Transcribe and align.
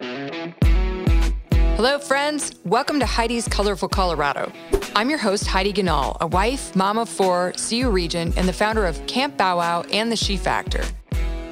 Hello, 0.00 1.98
friends. 1.98 2.54
Welcome 2.64 3.00
to 3.00 3.06
Heidi's 3.06 3.48
Colorful 3.48 3.88
Colorado. 3.88 4.52
I'm 4.94 5.10
your 5.10 5.18
host, 5.18 5.46
Heidi 5.46 5.72
Ganahl, 5.72 6.16
a 6.20 6.26
wife, 6.26 6.76
mom 6.76 6.98
of 6.98 7.08
four, 7.08 7.52
CU 7.68 7.90
Regent, 7.90 8.38
and 8.38 8.48
the 8.48 8.52
founder 8.52 8.86
of 8.86 9.04
Camp 9.06 9.36
Bow 9.36 9.56
Wow 9.56 9.82
and 9.92 10.12
the 10.12 10.16
She 10.16 10.36
Factor. 10.36 10.84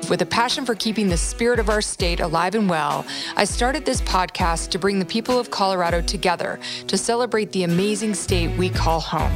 With 0.09 0.23
a 0.23 0.27
passion 0.27 0.65
for 0.65 0.77
keeping 0.77 1.09
the 1.09 1.17
spirit 1.17 1.59
of 1.59 1.69
our 1.69 1.81
state 1.81 2.21
alive 2.21 2.55
and 2.55 2.71
well, 2.71 3.05
I 3.37 3.45
started 3.45 3.85
this 3.85 4.01
podcast 4.03 4.69
to 4.71 4.79
bring 4.79 5.01
the 5.01 5.05
people 5.05 5.41
of 5.41 5.51
Colorado 5.51 6.01
together 6.01 6.61
to 6.87 6.97
celebrate 6.97 7.51
the 7.51 7.65
amazing 7.65 8.15
state 8.15 8.57
we 8.57 8.69
call 8.71 9.01
home. 9.01 9.33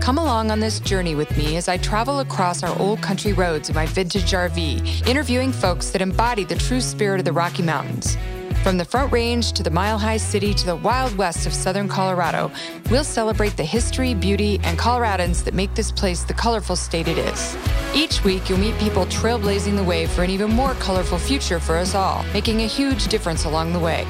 Come 0.00 0.18
along 0.18 0.52
on 0.52 0.60
this 0.60 0.78
journey 0.78 1.16
with 1.16 1.36
me 1.36 1.56
as 1.56 1.68
I 1.68 1.78
travel 1.78 2.20
across 2.20 2.62
our 2.62 2.78
old 2.80 3.00
country 3.00 3.32
roads 3.32 3.68
in 3.68 3.74
my 3.74 3.86
vintage 3.86 4.30
RV, 4.30 5.08
interviewing 5.08 5.50
folks 5.50 5.90
that 5.90 6.02
embody 6.02 6.44
the 6.44 6.54
true 6.54 6.80
spirit 6.80 7.18
of 7.18 7.24
the 7.24 7.32
Rocky 7.32 7.62
Mountains. 7.62 8.16
From 8.62 8.78
the 8.78 8.84
Front 8.84 9.10
Range 9.10 9.50
to 9.54 9.64
the 9.64 9.72
Mile 9.72 9.98
High 9.98 10.18
City 10.18 10.54
to 10.54 10.64
the 10.64 10.76
Wild 10.76 11.16
West 11.18 11.48
of 11.48 11.52
Southern 11.52 11.88
Colorado, 11.88 12.48
we'll 12.92 13.02
celebrate 13.02 13.56
the 13.56 13.64
history, 13.64 14.14
beauty, 14.14 14.60
and 14.62 14.78
Coloradans 14.78 15.42
that 15.42 15.52
make 15.52 15.74
this 15.74 15.90
place 15.90 16.22
the 16.22 16.32
colorful 16.32 16.76
state 16.76 17.08
it 17.08 17.18
is. 17.18 17.56
Each 17.92 18.22
week, 18.22 18.48
you'll 18.48 18.60
meet 18.60 18.78
people 18.78 19.04
trailblazing 19.06 19.74
the 19.74 19.82
way 19.82 20.06
for 20.06 20.22
an 20.22 20.30
even 20.30 20.48
more 20.48 20.74
colorful 20.74 21.18
future 21.18 21.58
for 21.58 21.76
us 21.76 21.96
all, 21.96 22.22
making 22.32 22.62
a 22.62 22.66
huge 22.68 23.08
difference 23.08 23.46
along 23.46 23.72
the 23.72 23.80
way. 23.80 24.06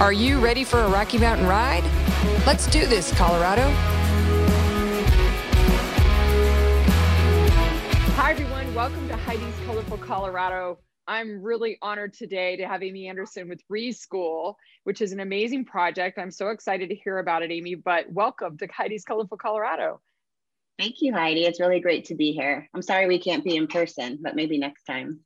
Are 0.00 0.12
you 0.12 0.38
ready 0.38 0.64
for 0.64 0.80
a 0.80 0.88
Rocky 0.90 1.16
Mountain 1.16 1.46
ride? 1.46 1.84
Let's 2.46 2.66
do 2.66 2.86
this, 2.86 3.10
Colorado. 3.14 3.70
Hi, 8.16 8.32
everyone. 8.32 8.74
Welcome 8.74 9.08
to 9.08 9.16
Heidi's 9.16 9.54
Colorful 9.64 9.96
Colorado. 9.96 10.78
I'm 11.06 11.42
really 11.42 11.78
honored 11.82 12.14
today 12.14 12.56
to 12.56 12.66
have 12.66 12.82
Amy 12.82 13.08
Anderson 13.08 13.48
with 13.48 13.60
Reschool, 13.70 14.54
which 14.84 15.02
is 15.02 15.12
an 15.12 15.20
amazing 15.20 15.66
project. 15.66 16.18
I'm 16.18 16.30
so 16.30 16.48
excited 16.48 16.88
to 16.88 16.94
hear 16.94 17.18
about 17.18 17.42
it, 17.42 17.50
Amy, 17.50 17.74
but 17.74 18.10
welcome 18.10 18.56
to 18.58 18.66
Heidi's 18.66 19.04
Colorful 19.04 19.36
Colorado. 19.36 20.00
Thank 20.78 20.96
you, 21.00 21.12
Heidi. 21.12 21.44
It's 21.44 21.60
really 21.60 21.80
great 21.80 22.06
to 22.06 22.14
be 22.14 22.32
here. 22.32 22.68
I'm 22.74 22.82
sorry 22.82 23.06
we 23.06 23.18
can't 23.18 23.44
be 23.44 23.56
in 23.56 23.66
person, 23.66 24.18
but 24.22 24.34
maybe 24.34 24.56
next 24.56 24.84
time. 24.84 25.20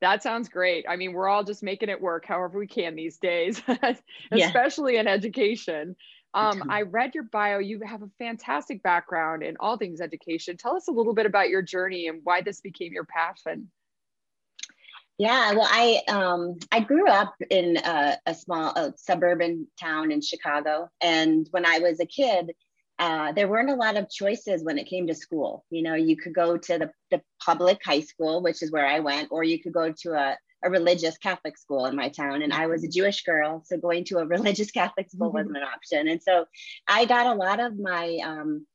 That 0.00 0.22
sounds 0.22 0.48
great. 0.48 0.84
I 0.88 0.96
mean, 0.96 1.12
we're 1.12 1.28
all 1.28 1.44
just 1.44 1.62
making 1.62 1.88
it 1.88 2.00
work 2.00 2.26
however 2.26 2.58
we 2.58 2.66
can 2.66 2.96
these 2.96 3.16
days, 3.18 3.62
especially 4.32 4.94
yeah. 4.94 5.00
in 5.00 5.08
education. 5.08 5.96
Um, 6.34 6.64
I 6.68 6.82
read 6.82 7.14
your 7.14 7.24
bio. 7.24 7.60
You 7.60 7.80
have 7.86 8.02
a 8.02 8.10
fantastic 8.18 8.82
background 8.82 9.42
in 9.42 9.56
all 9.58 9.78
things 9.78 10.02
education. 10.02 10.56
Tell 10.58 10.76
us 10.76 10.88
a 10.88 10.92
little 10.92 11.14
bit 11.14 11.24
about 11.24 11.48
your 11.48 11.62
journey 11.62 12.08
and 12.08 12.20
why 12.24 12.42
this 12.42 12.60
became 12.60 12.92
your 12.92 13.06
passion. 13.06 13.70
Yeah, 15.18 15.52
well, 15.52 15.68
I 15.68 16.02
um, 16.08 16.58
I 16.70 16.80
grew 16.80 17.08
up 17.08 17.34
in 17.48 17.78
a, 17.78 18.18
a 18.26 18.34
small 18.34 18.72
a 18.76 18.92
suburban 18.98 19.66
town 19.80 20.12
in 20.12 20.20
Chicago, 20.20 20.90
and 21.00 21.48
when 21.52 21.64
I 21.64 21.78
was 21.78 22.00
a 22.00 22.06
kid, 22.06 22.52
uh, 22.98 23.32
there 23.32 23.48
weren't 23.48 23.70
a 23.70 23.74
lot 23.74 23.96
of 23.96 24.10
choices 24.10 24.62
when 24.62 24.78
it 24.78 24.86
came 24.86 25.06
to 25.06 25.14
school. 25.14 25.64
You 25.70 25.82
know, 25.82 25.94
you 25.94 26.18
could 26.18 26.34
go 26.34 26.58
to 26.58 26.78
the, 26.78 26.90
the 27.10 27.22
public 27.42 27.80
high 27.84 28.00
school, 28.00 28.42
which 28.42 28.62
is 28.62 28.70
where 28.70 28.86
I 28.86 29.00
went, 29.00 29.28
or 29.30 29.42
you 29.42 29.62
could 29.62 29.72
go 29.72 29.90
to 30.02 30.12
a, 30.12 30.36
a 30.64 30.70
religious 30.70 31.16
Catholic 31.16 31.56
school 31.56 31.86
in 31.86 31.96
my 31.96 32.10
town. 32.10 32.42
And 32.42 32.52
I 32.52 32.66
was 32.66 32.84
a 32.84 32.88
Jewish 32.88 33.22
girl, 33.22 33.62
so 33.64 33.78
going 33.78 34.04
to 34.06 34.18
a 34.18 34.26
religious 34.36 34.70
Catholic 34.70 35.10
school 35.10 35.28
mm-hmm. 35.28 35.36
wasn't 35.36 35.56
an 35.56 35.62
option. 35.62 36.08
And 36.08 36.22
so 36.22 36.44
I 36.88 37.06
got 37.06 37.26
a 37.26 37.38
lot 37.38 37.60
of 37.60 37.78
my 37.78 38.18
um, 38.22 38.66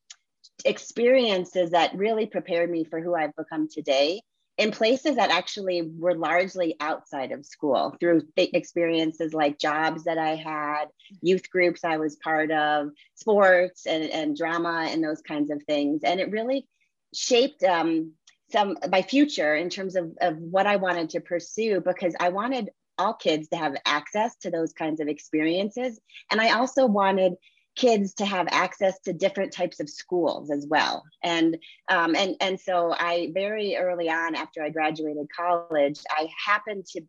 experiences 0.65 1.71
that 1.71 1.95
really 1.95 2.25
prepared 2.25 2.69
me 2.69 2.83
for 2.83 2.99
who 2.99 3.15
I've 3.15 3.35
become 3.35 3.67
today 3.71 4.21
in 4.61 4.69
places 4.69 5.15
that 5.15 5.31
actually 5.31 5.81
were 5.81 6.13
largely 6.13 6.75
outside 6.79 7.31
of 7.31 7.47
school 7.47 7.95
through 7.99 8.21
experiences 8.37 9.33
like 9.33 9.57
jobs 9.57 10.03
that 10.03 10.19
I 10.19 10.35
had, 10.35 10.85
youth 11.19 11.49
groups 11.49 11.83
I 11.83 11.97
was 11.97 12.15
part 12.17 12.51
of, 12.51 12.89
sports 13.15 13.87
and, 13.87 14.03
and 14.11 14.37
drama 14.37 14.87
and 14.87 15.03
those 15.03 15.21
kinds 15.21 15.49
of 15.49 15.63
things. 15.63 16.01
And 16.03 16.19
it 16.19 16.29
really 16.29 16.67
shaped 17.11 17.63
um, 17.63 18.13
some 18.51 18.77
my 18.91 19.01
future 19.01 19.55
in 19.55 19.71
terms 19.71 19.95
of, 19.95 20.11
of 20.21 20.37
what 20.37 20.67
I 20.67 20.75
wanted 20.75 21.09
to 21.11 21.21
pursue 21.21 21.81
because 21.81 22.13
I 22.19 22.29
wanted 22.29 22.69
all 22.99 23.15
kids 23.15 23.47
to 23.47 23.57
have 23.57 23.73
access 23.83 24.35
to 24.41 24.51
those 24.51 24.73
kinds 24.73 25.01
of 25.01 25.07
experiences. 25.07 25.99
And 26.29 26.39
I 26.39 26.51
also 26.51 26.85
wanted 26.85 27.33
kids 27.75 28.13
to 28.15 28.25
have 28.25 28.47
access 28.51 28.99
to 29.01 29.13
different 29.13 29.53
types 29.53 29.79
of 29.79 29.89
schools 29.89 30.51
as 30.51 30.65
well. 30.67 31.03
And 31.23 31.57
um, 31.89 32.15
and 32.15 32.35
and 32.41 32.59
so 32.59 32.93
I 32.93 33.31
very 33.33 33.75
early 33.77 34.09
on 34.09 34.35
after 34.35 34.63
I 34.63 34.69
graduated 34.69 35.27
college, 35.35 35.99
I 36.09 36.29
happened 36.45 36.85
to 36.87 37.01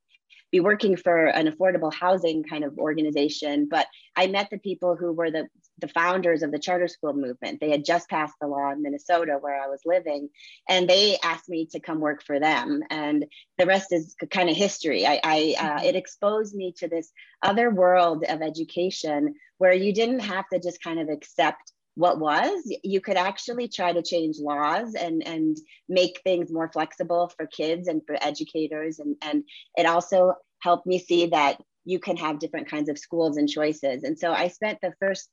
be 0.52 0.60
working 0.60 0.96
for 0.96 1.26
an 1.26 1.50
affordable 1.50 1.92
housing 1.92 2.44
kind 2.44 2.62
of 2.62 2.78
organization, 2.78 3.66
but 3.68 3.86
I 4.14 4.26
met 4.26 4.50
the 4.50 4.58
people 4.58 4.96
who 4.96 5.12
were 5.12 5.30
the 5.30 5.48
the 5.78 5.88
founders 5.88 6.42
of 6.42 6.52
the 6.52 6.58
charter 6.58 6.86
school 6.86 7.14
movement. 7.14 7.58
They 7.60 7.70
had 7.70 7.84
just 7.84 8.08
passed 8.08 8.34
the 8.40 8.46
law 8.46 8.70
in 8.70 8.82
Minnesota 8.82 9.38
where 9.40 9.60
I 9.60 9.66
was 9.66 9.80
living, 9.84 10.28
and 10.68 10.88
they 10.88 11.16
asked 11.24 11.48
me 11.48 11.66
to 11.72 11.80
come 11.80 11.98
work 11.98 12.22
for 12.22 12.38
them. 12.38 12.82
And 12.90 13.24
the 13.58 13.66
rest 13.66 13.92
is 13.92 14.14
kind 14.30 14.50
of 14.50 14.56
history. 14.56 15.06
I, 15.06 15.20
I 15.24 15.54
uh, 15.58 15.62
mm-hmm. 15.62 15.84
it 15.86 15.96
exposed 15.96 16.54
me 16.54 16.72
to 16.78 16.88
this 16.88 17.10
other 17.42 17.70
world 17.70 18.24
of 18.28 18.42
education 18.42 19.34
where 19.58 19.72
you 19.72 19.92
didn't 19.94 20.20
have 20.20 20.44
to 20.52 20.60
just 20.60 20.82
kind 20.82 21.00
of 21.00 21.08
accept 21.08 21.72
what 21.94 22.19
was 22.19 22.62
you 22.82 23.00
could 23.00 23.16
actually 23.16 23.69
try 23.69 23.92
to 23.92 24.03
change 24.03 24.36
laws 24.38 24.94
and 24.94 25.26
and 25.26 25.56
make 25.88 26.20
things 26.25 26.50
more 26.50 26.70
flexible 26.72 27.30
for 27.36 27.47
kids 27.47 27.88
and 27.88 28.03
for 28.06 28.16
educators 28.20 28.98
and 28.98 29.16
and 29.22 29.44
it 29.76 29.86
also 29.86 30.34
helped 30.60 30.86
me 30.86 30.98
see 30.98 31.26
that 31.26 31.60
you 31.84 31.98
can 31.98 32.16
have 32.16 32.38
different 32.38 32.70
kinds 32.70 32.88
of 32.88 32.98
schools 32.98 33.36
and 33.36 33.48
choices 33.48 34.04
and 34.04 34.19
so 34.19 34.32
i 34.32 34.48
spent 34.48 34.78
the 34.81 34.92
first 35.00 35.28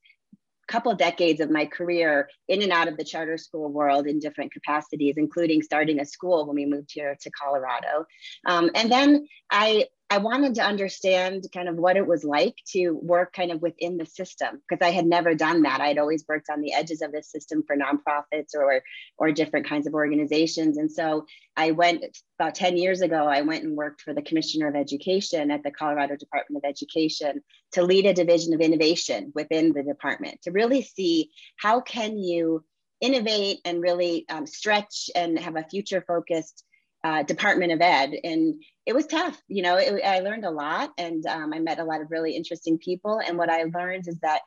couple 0.70 0.94
decades 0.96 1.42
of 1.42 1.50
my 1.50 1.66
career 1.66 2.30
in 2.48 2.62
and 2.62 2.72
out 2.72 2.88
of 2.88 2.96
the 2.96 3.04
charter 3.04 3.38
school 3.38 3.72
world 3.72 4.06
in 4.06 4.20
different 4.20 4.54
capacities, 4.54 5.16
including 5.18 5.64
starting 5.64 6.00
a 6.00 6.06
school 6.06 6.46
when 6.46 6.56
we 6.56 6.66
moved 6.66 6.92
here 6.94 7.18
to 7.20 7.32
Colorado. 7.32 8.06
Um, 8.46 8.70
and 8.76 8.92
then 8.92 9.28
I 9.52 9.88
I 10.12 10.18
wanted 10.18 10.56
to 10.56 10.64
understand 10.64 11.46
kind 11.54 11.70
of 11.70 11.76
what 11.76 11.96
it 11.96 12.08
was 12.08 12.24
like 12.24 12.56
to 12.70 12.92
work 12.92 13.32
kind 13.32 13.52
of 13.52 13.62
within 13.62 13.98
the 13.98 14.08
system 14.08 14.60
because 14.68 14.84
I 14.84 14.90
had 14.90 15.06
never 15.06 15.36
done 15.36 15.62
that. 15.64 15.82
I'd 15.82 16.00
always 16.00 16.26
worked 16.28 16.50
on 16.50 16.62
the 16.62 16.74
edges 16.74 17.04
of 17.04 17.12
the 17.12 17.22
system 17.22 17.64
for 17.68 17.78
nonprofits 17.78 18.56
or 18.56 18.82
or 19.20 19.32
different 19.32 19.68
kinds 19.68 19.86
of 19.86 19.94
organizations. 19.94 20.78
And 20.78 20.92
so 20.92 21.28
I 21.56 21.72
went 21.72 22.04
about 22.40 22.56
10 22.56 22.78
years 22.78 23.02
ago, 23.02 23.28
I 23.28 23.42
went 23.42 23.64
and 23.64 23.78
worked 23.78 24.02
for 24.02 24.16
the 24.16 24.24
Commissioner 24.24 24.68
of 24.68 24.76
Education 24.76 25.52
at 25.52 25.62
the 25.62 25.72
Colorado 25.72 26.16
Department 26.16 26.64
of 26.64 26.68
Education 26.68 27.44
to 27.74 27.84
lead 27.84 28.08
a 28.08 28.14
division 28.14 28.56
of 28.56 28.62
innovation 28.62 29.32
within 29.36 29.74
the 29.74 29.84
department 29.84 30.42
to 30.42 30.52
really 30.52 30.82
see 30.82 31.30
how 31.58 31.82
can 31.82 32.18
you 32.18 32.66
innovate 33.00 33.60
and 33.64 33.80
really 33.80 34.26
um, 34.30 34.48
stretch 34.48 35.12
and 35.16 35.38
have 35.38 35.56
a 35.56 35.64
future 35.70 36.04
focused 36.08 36.64
uh, 37.04 37.24
Department 37.24 37.72
of 37.72 37.82
Ed, 37.82 38.14
and 38.24 38.62
it 38.86 38.94
was 38.94 39.08
tough. 39.08 39.40
You 39.48 39.64
know, 39.64 39.78
it, 39.78 40.02
I 40.04 40.20
learned 40.20 40.46
a 40.46 40.52
lot, 40.52 40.92
and 40.98 41.26
um, 41.26 41.54
I 41.54 41.60
met 41.60 41.80
a 41.80 41.86
lot 41.86 42.02
of 42.02 42.12
really 42.12 42.36
interesting 42.36 42.78
people. 42.78 43.22
And 43.26 43.38
what 43.38 43.50
I 43.50 43.64
learned 43.64 44.08
is 44.08 44.20
that 44.20 44.42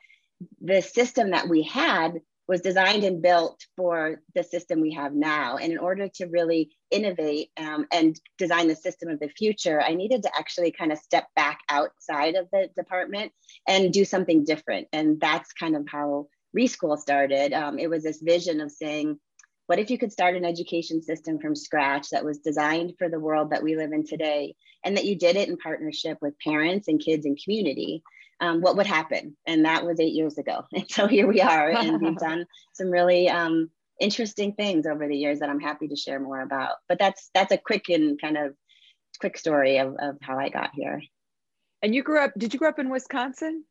the 0.61 0.81
system 0.81 1.31
that 1.31 1.47
we 1.47 1.63
had 1.63 2.21
was 2.47 2.61
designed 2.61 3.03
and 3.03 3.21
built 3.21 3.65
for 3.77 4.21
the 4.35 4.43
system 4.43 4.81
we 4.81 4.91
have 4.91 5.13
now. 5.13 5.55
And 5.55 5.71
in 5.71 5.77
order 5.77 6.09
to 6.15 6.25
really 6.25 6.71
innovate 6.91 7.49
um, 7.57 7.87
and 7.91 8.19
design 8.37 8.67
the 8.67 8.75
system 8.75 9.09
of 9.09 9.19
the 9.19 9.29
future, 9.29 9.81
I 9.81 9.93
needed 9.93 10.23
to 10.23 10.31
actually 10.37 10.71
kind 10.71 10.91
of 10.91 10.97
step 10.97 11.25
back 11.35 11.59
outside 11.69 12.35
of 12.35 12.49
the 12.51 12.69
department 12.75 13.31
and 13.67 13.93
do 13.93 14.03
something 14.03 14.43
different. 14.43 14.89
And 14.91 15.21
that's 15.21 15.53
kind 15.53 15.75
of 15.75 15.87
how 15.87 16.27
Reschool 16.55 16.99
started. 16.99 17.53
Um, 17.53 17.79
it 17.79 17.89
was 17.89 18.03
this 18.03 18.21
vision 18.21 18.59
of 18.59 18.71
saying, 18.71 19.19
what 19.67 19.79
if 19.79 19.89
you 19.89 19.97
could 19.97 20.11
start 20.11 20.35
an 20.35 20.45
education 20.45 21.01
system 21.01 21.39
from 21.39 21.55
scratch 21.55 22.09
that 22.09 22.25
was 22.25 22.39
designed 22.39 22.93
for 22.97 23.09
the 23.09 23.19
world 23.19 23.51
that 23.51 23.63
we 23.63 23.75
live 23.75 23.91
in 23.91 24.05
today 24.05 24.55
and 24.83 24.97
that 24.97 25.05
you 25.05 25.15
did 25.15 25.35
it 25.35 25.47
in 25.47 25.57
partnership 25.57 26.17
with 26.21 26.39
parents 26.39 26.87
and 26.87 26.99
kids 26.99 27.25
and 27.25 27.39
community? 27.41 28.03
Um, 28.39 28.61
what 28.61 28.75
would 28.75 28.87
happen? 28.87 29.37
And 29.47 29.65
that 29.65 29.85
was 29.85 29.99
eight 29.99 30.13
years 30.13 30.37
ago. 30.37 30.65
And 30.73 30.89
so 30.89 31.07
here 31.07 31.27
we 31.27 31.41
are, 31.41 31.69
and 31.69 32.01
we've 32.01 32.17
done 32.29 32.45
some 32.73 32.89
really 32.89 33.29
um, 33.29 33.69
interesting 33.99 34.53
things 34.53 34.85
over 34.85 35.07
the 35.07 35.15
years 35.15 35.39
that 35.39 35.49
I'm 35.49 35.61
happy 35.61 35.87
to 35.87 35.95
share 35.95 36.19
more 36.19 36.41
about. 36.41 36.75
But 36.89 36.99
that's 36.99 37.29
that's 37.33 37.53
a 37.53 37.57
quick 37.57 37.89
and 37.89 38.19
kind 38.19 38.37
of 38.37 38.55
quick 39.19 39.37
story 39.37 39.77
of, 39.77 39.95
of 39.99 40.17
how 40.21 40.37
I 40.37 40.49
got 40.49 40.71
here. 40.73 41.01
And 41.81 41.93
you 41.93 42.03
grew 42.03 42.19
up, 42.19 42.31
did 42.37 42.53
you 42.53 42.59
grow 42.59 42.69
up 42.69 42.79
in 42.79 42.89
Wisconsin? 42.89 43.63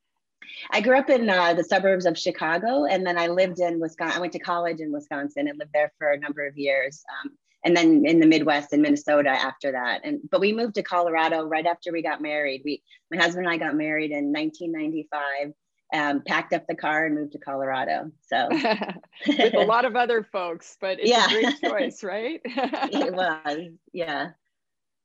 I 0.71 0.81
grew 0.81 0.99
up 0.99 1.11
in 1.11 1.29
uh, 1.29 1.55
the 1.55 1.65
suburbs 1.65 2.07
of 2.07 2.19
Chicago, 2.19 2.85
and 2.85 3.07
then 3.07 3.19
I 3.19 3.27
lived 3.29 3.61
in 3.61 3.81
Wisconsin. 3.81 4.17
I 4.17 4.21
went 4.21 4.33
to 4.33 4.39
college 4.39 4.81
in 4.81 4.93
Wisconsin 4.93 5.49
and 5.49 5.59
lived 5.59 5.73
there 5.73 5.93
for 5.99 6.13
a 6.13 6.19
number 6.19 6.47
of 6.47 6.57
years, 6.57 7.03
um, 7.11 7.33
and 7.65 7.77
then 7.77 8.05
in 8.07 8.21
the 8.21 8.27
Midwest 8.27 8.73
in 8.73 8.83
Minnesota 8.83 9.31
after 9.31 9.73
that. 9.73 10.01
And 10.05 10.21
but 10.31 10.41
we 10.41 10.53
moved 10.53 10.75
to 10.77 10.83
Colorado 10.83 11.45
right 11.45 11.67
after 11.67 11.93
we 11.93 12.03
got 12.03 12.21
married. 12.21 12.63
We, 12.65 12.83
my 13.11 13.19
husband 13.19 13.47
and 13.47 13.55
I, 13.55 13.59
got 13.59 13.77
married 13.77 14.11
in 14.11 14.33
1995. 14.33 15.53
Um, 15.95 16.23
packed 16.27 16.55
up 16.55 16.67
the 16.67 16.75
car 16.75 17.05
and 17.05 17.15
moved 17.15 17.33
to 17.33 17.39
Colorado. 17.39 18.11
So 18.23 18.49
with 19.27 19.53
a 19.53 19.67
lot 19.67 19.85
of 19.85 19.95
other 19.95 20.27
folks, 20.33 20.79
but 20.81 20.99
it's 20.99 21.11
yeah. 21.11 21.27
a 21.27 21.29
great 21.29 21.61
choice, 21.71 22.03
right? 22.03 22.41
it 22.47 23.15
was, 23.15 23.69
yeah. 23.93 24.31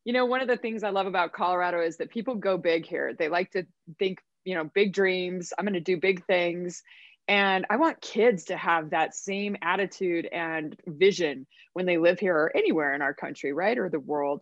You 0.05 0.13
know, 0.13 0.25
one 0.25 0.39
of 0.39 0.47
the 0.47 0.55
things 0.55 0.83
I 0.85 0.91
love 0.91 1.05
about 1.05 1.33
Colorado 1.33 1.81
is 1.81 1.97
that 1.97 2.09
people 2.09 2.35
go 2.35 2.57
big 2.57 2.85
here. 2.85 3.13
They 3.13 3.27
like 3.27 3.51
to 3.51 3.65
think, 3.99 4.19
you 4.47 4.55
know, 4.55 4.63
big 4.63 4.94
dreams. 4.94 5.51
I'm 5.57 5.65
going 5.65 5.73
to 5.73 5.81
do 5.81 5.97
big 5.97 6.25
things. 6.25 6.81
And 7.27 7.65
I 7.69 7.75
want 7.75 7.99
kids 7.99 8.45
to 8.45 8.55
have 8.55 8.91
that 8.91 9.13
same 9.13 9.57
attitude 9.61 10.25
and 10.25 10.73
vision 10.88 11.45
when 11.73 11.85
they 11.85 11.97
live 11.97 12.17
here 12.17 12.33
or 12.33 12.55
anywhere 12.55 12.95
in 12.95 13.01
our 13.01 13.13
country, 13.13 13.51
right? 13.51 13.77
Or 13.77 13.89
the 13.89 13.99
world. 13.99 14.41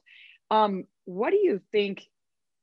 Um, 0.51 0.83
what 1.05 1.31
do 1.31 1.37
you 1.37 1.59
think 1.71 2.03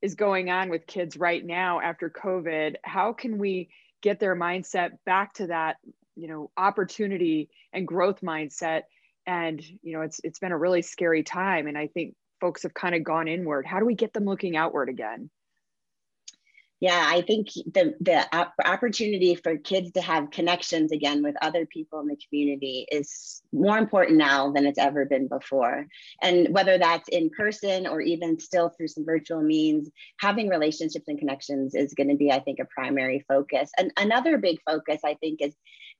is 0.00 0.15
going 0.15 0.50
on 0.50 0.71
with 0.71 0.87
kids 0.87 1.17
right 1.17 1.44
now 1.44 1.81
after 1.81 2.09
COVID? 2.09 2.77
How 2.85 3.12
can 3.12 3.39
we 3.39 3.71
get 4.03 4.21
their 4.21 4.37
mindset 4.37 4.91
back 5.05 5.35
to 5.35 5.49
that, 5.49 5.79
you 6.15 6.29
know, 6.29 6.53
opportunity 6.56 7.50
and 7.73 7.89
growth 7.89 8.21
mindset? 8.21 8.83
And 9.27 9.61
you 9.83 9.94
know, 9.94 10.03
it's 10.03 10.21
it's 10.23 10.39
been 10.39 10.53
a 10.53 10.59
really 10.59 10.83
scary 10.83 11.25
time, 11.25 11.67
and 11.67 11.77
I 11.77 11.89
think 11.89 12.15
folks 12.41 12.62
have 12.62 12.75
kind 12.75 12.94
of 12.94 13.03
gone 13.03 13.27
inward. 13.27 13.67
How 13.67 13.81
do 13.81 13.87
we 13.87 13.94
get 13.94 14.12
them 14.12 14.25
looking 14.27 14.56
outward 14.56 14.89
again? 14.89 15.29
Yeah 16.82 17.05
i 17.06 17.23
think 17.23 17.49
the 17.73 17.94
the 18.00 18.19
opportunity 18.67 19.34
for 19.34 19.56
kids 19.56 19.93
to 19.93 20.02
have 20.02 20.31
connections 20.31 20.93
again 20.93 21.23
with 21.23 21.37
other 21.40 21.64
people 21.64 22.00
in 22.00 22.08
the 22.08 22.19
community 22.29 22.87
is 22.93 23.43
more 23.52 23.79
important 23.79 24.19
now 24.19 24.50
than 24.50 24.67
it's 24.67 24.79
ever 24.79 25.05
been 25.05 25.29
before. 25.29 25.87
And 26.23 26.49
whether 26.55 26.79
that's 26.79 27.08
in 27.08 27.31
person 27.31 27.87
or 27.87 28.00
even 28.00 28.40
still 28.40 28.70
through 28.70 28.88
some 28.88 29.05
virtual 29.05 29.43
means 29.43 29.90
having 30.19 30.49
relationships 30.49 31.06
and 31.06 31.19
connections 31.19 31.75
is 31.75 31.94
going 31.94 32.08
to 32.08 32.17
be 32.17 32.32
i 32.32 32.40
think 32.40 32.58
a 32.58 32.64
primary 32.64 33.25
focus. 33.29 33.70
And 33.79 33.93
another 33.96 34.38
big 34.38 34.58
focus 34.67 35.00
i 35.05 35.14
think 35.14 35.40
is 35.40 35.55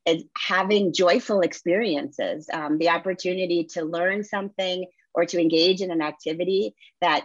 is 0.05 0.25
having 0.37 0.93
joyful 0.93 1.43
experiences 1.43 2.49
um, 2.53 2.79
the 2.79 2.89
opportunity 2.89 3.65
to 3.75 3.85
learn 3.85 4.25
something 4.25 4.85
or 5.15 5.25
to 5.27 5.41
engage 5.41 5.81
in 5.81 5.93
an 5.93 6.03
activity 6.03 6.75
that 7.01 7.25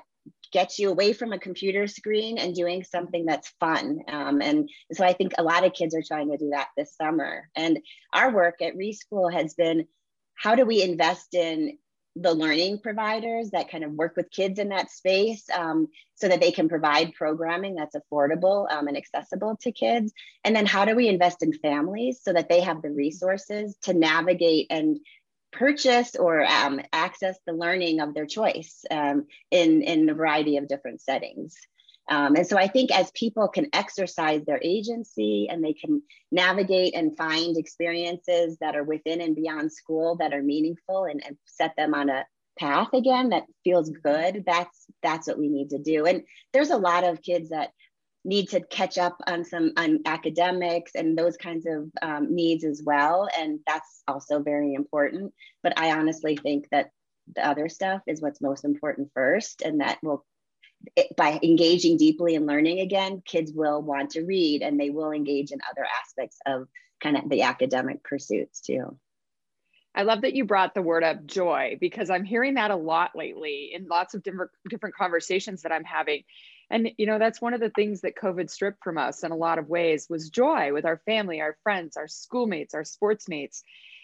gets 0.51 0.79
you 0.79 0.89
away 0.89 1.13
from 1.13 1.33
a 1.33 1.39
computer 1.39 1.87
screen 1.87 2.37
and 2.37 2.55
doing 2.55 2.83
something 2.83 3.25
that's 3.25 3.53
fun. 3.59 3.99
Um, 4.07 4.41
and 4.41 4.69
so 4.93 5.03
I 5.03 5.13
think 5.13 5.33
a 5.37 5.43
lot 5.43 5.65
of 5.65 5.73
kids 5.73 5.93
are 5.95 6.01
trying 6.01 6.31
to 6.31 6.37
do 6.37 6.49
that 6.51 6.69
this 6.77 6.95
summer. 6.95 7.49
And 7.55 7.79
our 8.13 8.33
work 8.33 8.61
at 8.61 8.75
Reschool 8.75 9.31
has 9.31 9.53
been 9.53 9.87
how 10.35 10.55
do 10.55 10.65
we 10.65 10.81
invest 10.81 11.33
in 11.33 11.77
the 12.19 12.33
learning 12.33 12.79
providers 12.79 13.51
that 13.51 13.69
kind 13.69 13.83
of 13.83 13.91
work 13.91 14.15
with 14.15 14.31
kids 14.31 14.57
in 14.57 14.69
that 14.69 14.89
space 14.89 15.43
um, 15.55 15.87
so 16.15 16.27
that 16.27 16.41
they 16.41 16.51
can 16.51 16.67
provide 16.67 17.13
programming 17.13 17.75
that's 17.75 17.95
affordable 17.95 18.65
um, 18.71 18.87
and 18.87 18.97
accessible 18.97 19.57
to 19.61 19.71
kids? 19.71 20.13
And 20.43 20.55
then 20.55 20.65
how 20.65 20.85
do 20.85 20.95
we 20.95 21.07
invest 21.07 21.43
in 21.43 21.53
families 21.53 22.21
so 22.23 22.33
that 22.33 22.49
they 22.49 22.61
have 22.61 22.81
the 22.81 22.89
resources 22.89 23.75
to 23.83 23.93
navigate 23.93 24.67
and 24.69 24.99
purchase 25.51 26.15
or 26.15 26.45
um, 26.45 26.81
access 26.93 27.37
the 27.45 27.53
learning 27.53 27.99
of 27.99 28.13
their 28.13 28.25
choice 28.25 28.83
um, 28.91 29.25
in, 29.51 29.81
in 29.81 30.09
a 30.09 30.13
variety 30.13 30.57
of 30.57 30.67
different 30.67 31.01
settings. 31.01 31.55
Um, 32.09 32.35
and 32.35 32.47
so 32.47 32.57
I 32.57 32.67
think 32.67 32.91
as 32.91 33.11
people 33.11 33.49
can 33.49 33.67
exercise 33.73 34.45
their 34.45 34.61
agency 34.63 35.47
and 35.49 35.63
they 35.63 35.73
can 35.73 36.01
navigate 36.31 36.95
and 36.95 37.17
find 37.17 37.57
experiences 37.57 38.57
that 38.61 38.75
are 38.75 38.83
within 38.83 39.19
and 39.19 39.35
beyond 39.35 39.73
school 39.73 40.15
that 40.17 40.33
are 40.33 40.41
meaningful 40.41 41.05
and, 41.05 41.21
and 41.25 41.37
set 41.45 41.75
them 41.75 41.93
on 41.93 42.09
a 42.09 42.25
path 42.57 42.93
again 42.93 43.29
that 43.29 43.45
feels 43.63 43.89
good, 43.89 44.43
that's 44.45 44.85
that's 45.03 45.27
what 45.27 45.37
we 45.37 45.49
need 45.49 45.69
to 45.71 45.79
do. 45.79 46.05
And 46.05 46.23
there's 46.53 46.71
a 46.71 46.77
lot 46.77 47.03
of 47.03 47.21
kids 47.21 47.49
that 47.49 47.71
need 48.27 48.49
to 48.49 48.59
catch 48.59 48.97
up 48.97 49.17
on 49.25 49.45
some 49.45 49.71
on 49.77 49.99
academics 50.05 50.91
and 50.95 51.17
those 51.17 51.37
kinds 51.37 51.65
of 51.65 51.89
um, 52.01 52.35
needs 52.35 52.65
as 52.65 52.83
well 52.85 53.27
and 53.39 53.59
that's 53.65 54.03
also 54.07 54.39
very 54.39 54.73
important 54.73 55.33
but 55.63 55.73
i 55.79 55.91
honestly 55.91 56.35
think 56.35 56.67
that 56.69 56.91
the 57.35 57.45
other 57.45 57.69
stuff 57.69 58.01
is 58.05 58.21
what's 58.21 58.41
most 58.41 58.65
important 58.65 59.09
first 59.13 59.61
and 59.61 59.79
that 59.79 59.97
will 60.03 60.25
it, 60.95 61.15
by 61.15 61.39
engaging 61.41 61.97
deeply 61.97 62.35
in 62.35 62.45
learning 62.45 62.81
again 62.81 63.23
kids 63.25 63.53
will 63.53 63.81
want 63.81 64.11
to 64.11 64.23
read 64.23 64.61
and 64.61 64.79
they 64.79 64.89
will 64.89 65.11
engage 65.11 65.51
in 65.51 65.59
other 65.71 65.87
aspects 66.03 66.37
of 66.45 66.67
kind 67.01 67.17
of 67.17 67.29
the 67.29 67.43
academic 67.43 68.03
pursuits 68.03 68.59
too 68.59 68.97
I 69.95 70.03
love 70.03 70.21
that 70.21 70.35
you 70.35 70.45
brought 70.45 70.75
the 70.75 70.81
word 70.83 71.03
up 71.03 71.25
joy 71.25 71.77
because 71.81 72.11
I'm 72.11 72.23
hearing 72.23 72.53
that 72.53 72.69
a 72.69 72.75
lot 72.75 73.15
lately 73.15 73.71
in 73.73 73.87
lots 73.87 74.13
of 74.13 74.21
different 74.21 74.51
different 74.69 74.93
conversations 74.93 75.63
that 75.63 75.71
I'm 75.71 75.83
having. 75.83 76.21
And 76.69 76.89
you 76.97 77.05
know, 77.05 77.19
that's 77.19 77.41
one 77.41 77.53
of 77.53 77.59
the 77.59 77.69
things 77.69 78.01
that 78.01 78.15
COVID 78.21 78.49
stripped 78.49 78.83
from 78.83 78.97
us 78.97 79.23
in 79.23 79.31
a 79.31 79.35
lot 79.37 79.59
of 79.59 79.69
ways 79.69 80.07
was 80.09 80.29
joy 80.29 80.73
with 80.73 80.85
our 80.85 81.01
family, 81.05 81.39
our 81.41 81.57
friends, 81.63 81.97
our 81.97 82.07
schoolmates, 82.07 82.73
our 82.73 82.83
sports 82.83 83.29
mates. 83.29 83.63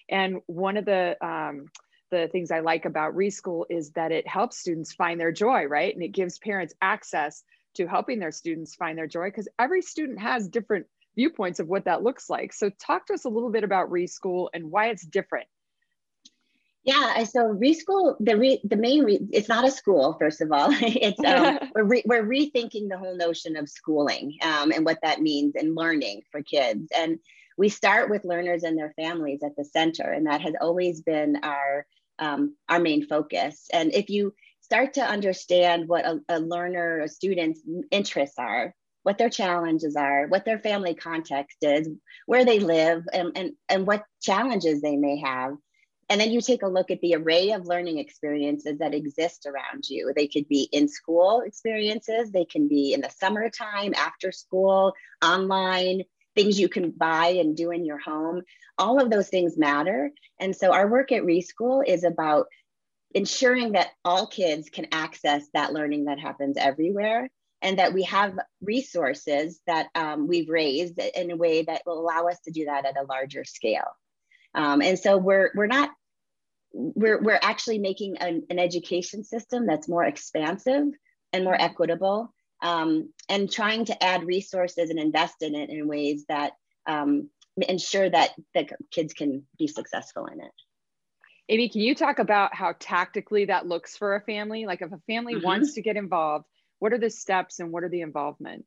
And 0.09 0.41
one 0.47 0.77
of 0.77 0.85
the 0.85 1.17
um, 1.25 1.67
the 2.11 2.29
things 2.31 2.51
I 2.51 2.59
like 2.59 2.85
about 2.85 3.15
Reschool 3.15 3.65
is 3.69 3.91
that 3.91 4.11
it 4.11 4.27
helps 4.27 4.59
students 4.59 4.93
find 4.93 5.19
their 5.19 5.31
joy, 5.31 5.65
right? 5.65 5.93
And 5.93 6.03
it 6.03 6.09
gives 6.09 6.37
parents 6.37 6.73
access 6.81 7.43
to 7.75 7.87
helping 7.87 8.19
their 8.19 8.31
students 8.31 8.75
find 8.75 8.97
their 8.97 9.07
joy 9.07 9.29
because 9.29 9.47
every 9.57 9.81
student 9.81 10.19
has 10.19 10.47
different 10.47 10.85
viewpoints 11.15 11.59
of 11.59 11.67
what 11.67 11.85
that 11.85 12.03
looks 12.03 12.29
like. 12.29 12.53
So 12.53 12.69
talk 12.69 13.07
to 13.07 13.13
us 13.13 13.25
a 13.25 13.29
little 13.29 13.49
bit 13.49 13.63
about 13.63 13.89
Reschool 13.89 14.49
and 14.53 14.71
why 14.71 14.89
it's 14.89 15.05
different 15.05 15.47
yeah, 16.83 17.23
so 17.23 17.53
reschool 17.53 18.15
the 18.19 18.37
re, 18.37 18.59
the 18.65 18.75
main 18.75 19.03
re, 19.03 19.19
it's 19.31 19.47
not 19.47 19.65
a 19.65 19.71
school 19.71 20.17
first 20.19 20.41
of 20.41 20.51
all. 20.51 20.69
it's 20.81 21.23
um, 21.23 21.59
we're 21.75 21.83
re, 21.83 22.03
we're 22.05 22.25
rethinking 22.25 22.89
the 22.89 22.97
whole 22.97 23.15
notion 23.15 23.55
of 23.55 23.69
schooling 23.69 24.37
um, 24.41 24.71
and 24.71 24.85
what 24.85 24.99
that 25.01 25.21
means 25.21 25.55
and 25.55 25.75
learning 25.75 26.21
for 26.31 26.41
kids. 26.41 26.89
And 26.95 27.19
we 27.57 27.69
start 27.69 28.09
with 28.09 28.25
learners 28.25 28.63
and 28.63 28.77
their 28.77 28.93
families 28.97 29.43
at 29.43 29.55
the 29.55 29.63
center, 29.63 30.11
and 30.11 30.27
that 30.27 30.41
has 30.41 30.55
always 30.59 31.01
been 31.01 31.37
our 31.43 31.85
um, 32.19 32.55
our 32.67 32.79
main 32.79 33.05
focus. 33.07 33.67
And 33.71 33.93
if 33.93 34.09
you 34.09 34.33
start 34.59 34.93
to 34.95 35.01
understand 35.01 35.87
what 35.87 36.05
a, 36.05 36.19
a 36.29 36.39
learner, 36.39 37.01
a 37.01 37.07
student's 37.07 37.61
interests 37.91 38.37
are, 38.37 38.73
what 39.03 39.17
their 39.17 39.29
challenges 39.29 39.95
are, 39.95 40.27
what 40.27 40.45
their 40.45 40.59
family 40.59 40.95
context 40.95 41.57
is, 41.61 41.89
where 42.25 42.45
they 42.45 42.59
live, 42.59 43.03
and, 43.13 43.31
and, 43.35 43.51
and 43.69 43.87
what 43.87 44.05
challenges 44.21 44.81
they 44.81 44.95
may 44.95 45.17
have 45.19 45.55
and 46.09 46.19
then 46.19 46.31
you 46.31 46.41
take 46.41 46.63
a 46.63 46.67
look 46.67 46.91
at 46.91 47.01
the 47.01 47.15
array 47.15 47.51
of 47.51 47.65
learning 47.65 47.97
experiences 47.97 48.79
that 48.79 48.93
exist 48.93 49.45
around 49.45 49.87
you. 49.89 50.11
They 50.15 50.27
could 50.27 50.47
be 50.47 50.69
in 50.71 50.87
school 50.87 51.41
experiences, 51.45 52.31
they 52.31 52.45
can 52.45 52.67
be 52.67 52.93
in 52.93 53.01
the 53.01 53.09
summertime, 53.09 53.93
after 53.95 54.31
school, 54.31 54.93
online, 55.23 56.03
things 56.35 56.59
you 56.59 56.69
can 56.69 56.91
buy 56.91 57.27
and 57.39 57.55
do 57.55 57.71
in 57.71 57.85
your 57.85 57.99
home. 57.99 58.41
All 58.77 59.01
of 59.01 59.09
those 59.09 59.29
things 59.29 59.57
matter. 59.57 60.11
And 60.39 60.55
so 60.55 60.71
our 60.73 60.89
work 60.89 61.11
at 61.11 61.23
Reschool 61.23 61.83
is 61.85 62.03
about 62.03 62.47
ensuring 63.13 63.73
that 63.73 63.91
all 64.03 64.27
kids 64.27 64.69
can 64.69 64.87
access 64.91 65.43
that 65.53 65.73
learning 65.73 66.05
that 66.05 66.19
happens 66.19 66.57
everywhere 66.57 67.29
and 67.61 67.79
that 67.79 67.93
we 67.93 68.03
have 68.03 68.37
resources 68.61 69.61
that 69.67 69.87
um, 69.95 70.27
we've 70.27 70.49
raised 70.49 70.99
in 70.99 71.31
a 71.31 71.35
way 71.35 71.63
that 71.63 71.83
will 71.85 71.99
allow 71.99 72.27
us 72.27 72.39
to 72.41 72.51
do 72.51 72.65
that 72.65 72.85
at 72.85 72.97
a 72.97 73.05
larger 73.05 73.45
scale. 73.45 73.95
Um, 74.55 74.81
and 74.81 74.97
so 74.97 75.17
we're 75.17 75.51
we're 75.55 75.67
not 75.67 75.91
we're 76.73 77.21
we're 77.21 77.39
actually 77.41 77.79
making 77.79 78.17
an, 78.17 78.43
an 78.49 78.59
education 78.59 79.23
system 79.23 79.65
that's 79.65 79.89
more 79.89 80.03
expansive 80.03 80.85
and 81.31 81.43
more 81.43 81.59
equitable, 81.59 82.33
um, 82.61 83.11
and 83.29 83.51
trying 83.51 83.85
to 83.85 84.03
add 84.03 84.23
resources 84.23 84.89
and 84.89 84.99
invest 84.99 85.35
in 85.41 85.55
it 85.55 85.69
in 85.69 85.87
ways 85.87 86.25
that 86.29 86.53
um, 86.87 87.29
ensure 87.57 88.09
that 88.09 88.31
the 88.53 88.67
kids 88.91 89.13
can 89.13 89.43
be 89.57 89.67
successful 89.67 90.25
in 90.27 90.39
it. 90.39 90.51
Amy, 91.49 91.69
can 91.69 91.81
you 91.81 91.93
talk 91.93 92.19
about 92.19 92.55
how 92.55 92.73
tactically 92.79 93.45
that 93.45 93.67
looks 93.67 93.97
for 93.97 94.15
a 94.15 94.21
family? 94.21 94.65
Like 94.65 94.81
if 94.81 94.91
a 94.91 95.01
family 95.07 95.35
mm-hmm. 95.35 95.45
wants 95.45 95.73
to 95.73 95.81
get 95.81 95.97
involved, 95.97 96.45
what 96.79 96.93
are 96.93 96.97
the 96.97 97.09
steps 97.09 97.59
and 97.59 97.71
what 97.71 97.83
are 97.83 97.89
the 97.89 98.01
involvement? 98.01 98.65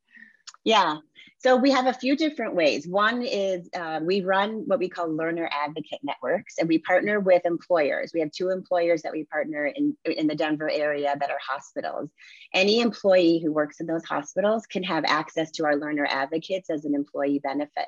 Yeah. 0.65 0.99
So 1.39 1.55
we 1.55 1.71
have 1.71 1.87
a 1.87 1.93
few 1.93 2.17
different 2.17 2.55
ways. 2.55 2.89
One 2.89 3.23
is 3.23 3.69
uh, 3.77 4.01
we 4.03 4.23
run 4.23 4.65
what 4.67 4.79
we 4.79 4.89
call 4.89 5.15
learner 5.15 5.49
advocate 5.53 6.01
networks, 6.03 6.55
and 6.59 6.67
we 6.67 6.79
partner 6.79 7.21
with 7.21 7.45
employers. 7.45 8.11
We 8.13 8.21
have 8.21 8.33
two 8.33 8.49
employers 8.49 9.03
that 9.03 9.13
we 9.13 9.25
partner 9.25 9.67
in, 9.67 9.97
in 10.05 10.27
the 10.27 10.35
Denver 10.35 10.69
area 10.69 11.15
that 11.21 11.31
are 11.31 11.39
hospitals. 11.47 12.11
Any 12.55 12.81
employee 12.81 13.41
who 13.45 13.53
works 13.53 13.81
in 13.81 13.87
those 13.87 14.05
hospitals 14.05 14.67
can 14.67 14.83
have 14.85 15.05
access 15.07 15.51
to 15.53 15.67
our 15.67 15.77
learner 15.77 16.07
advocates 16.11 16.71
as 16.71 16.85
an 16.85 16.95
employee 16.95 17.41
benefit. 17.41 17.87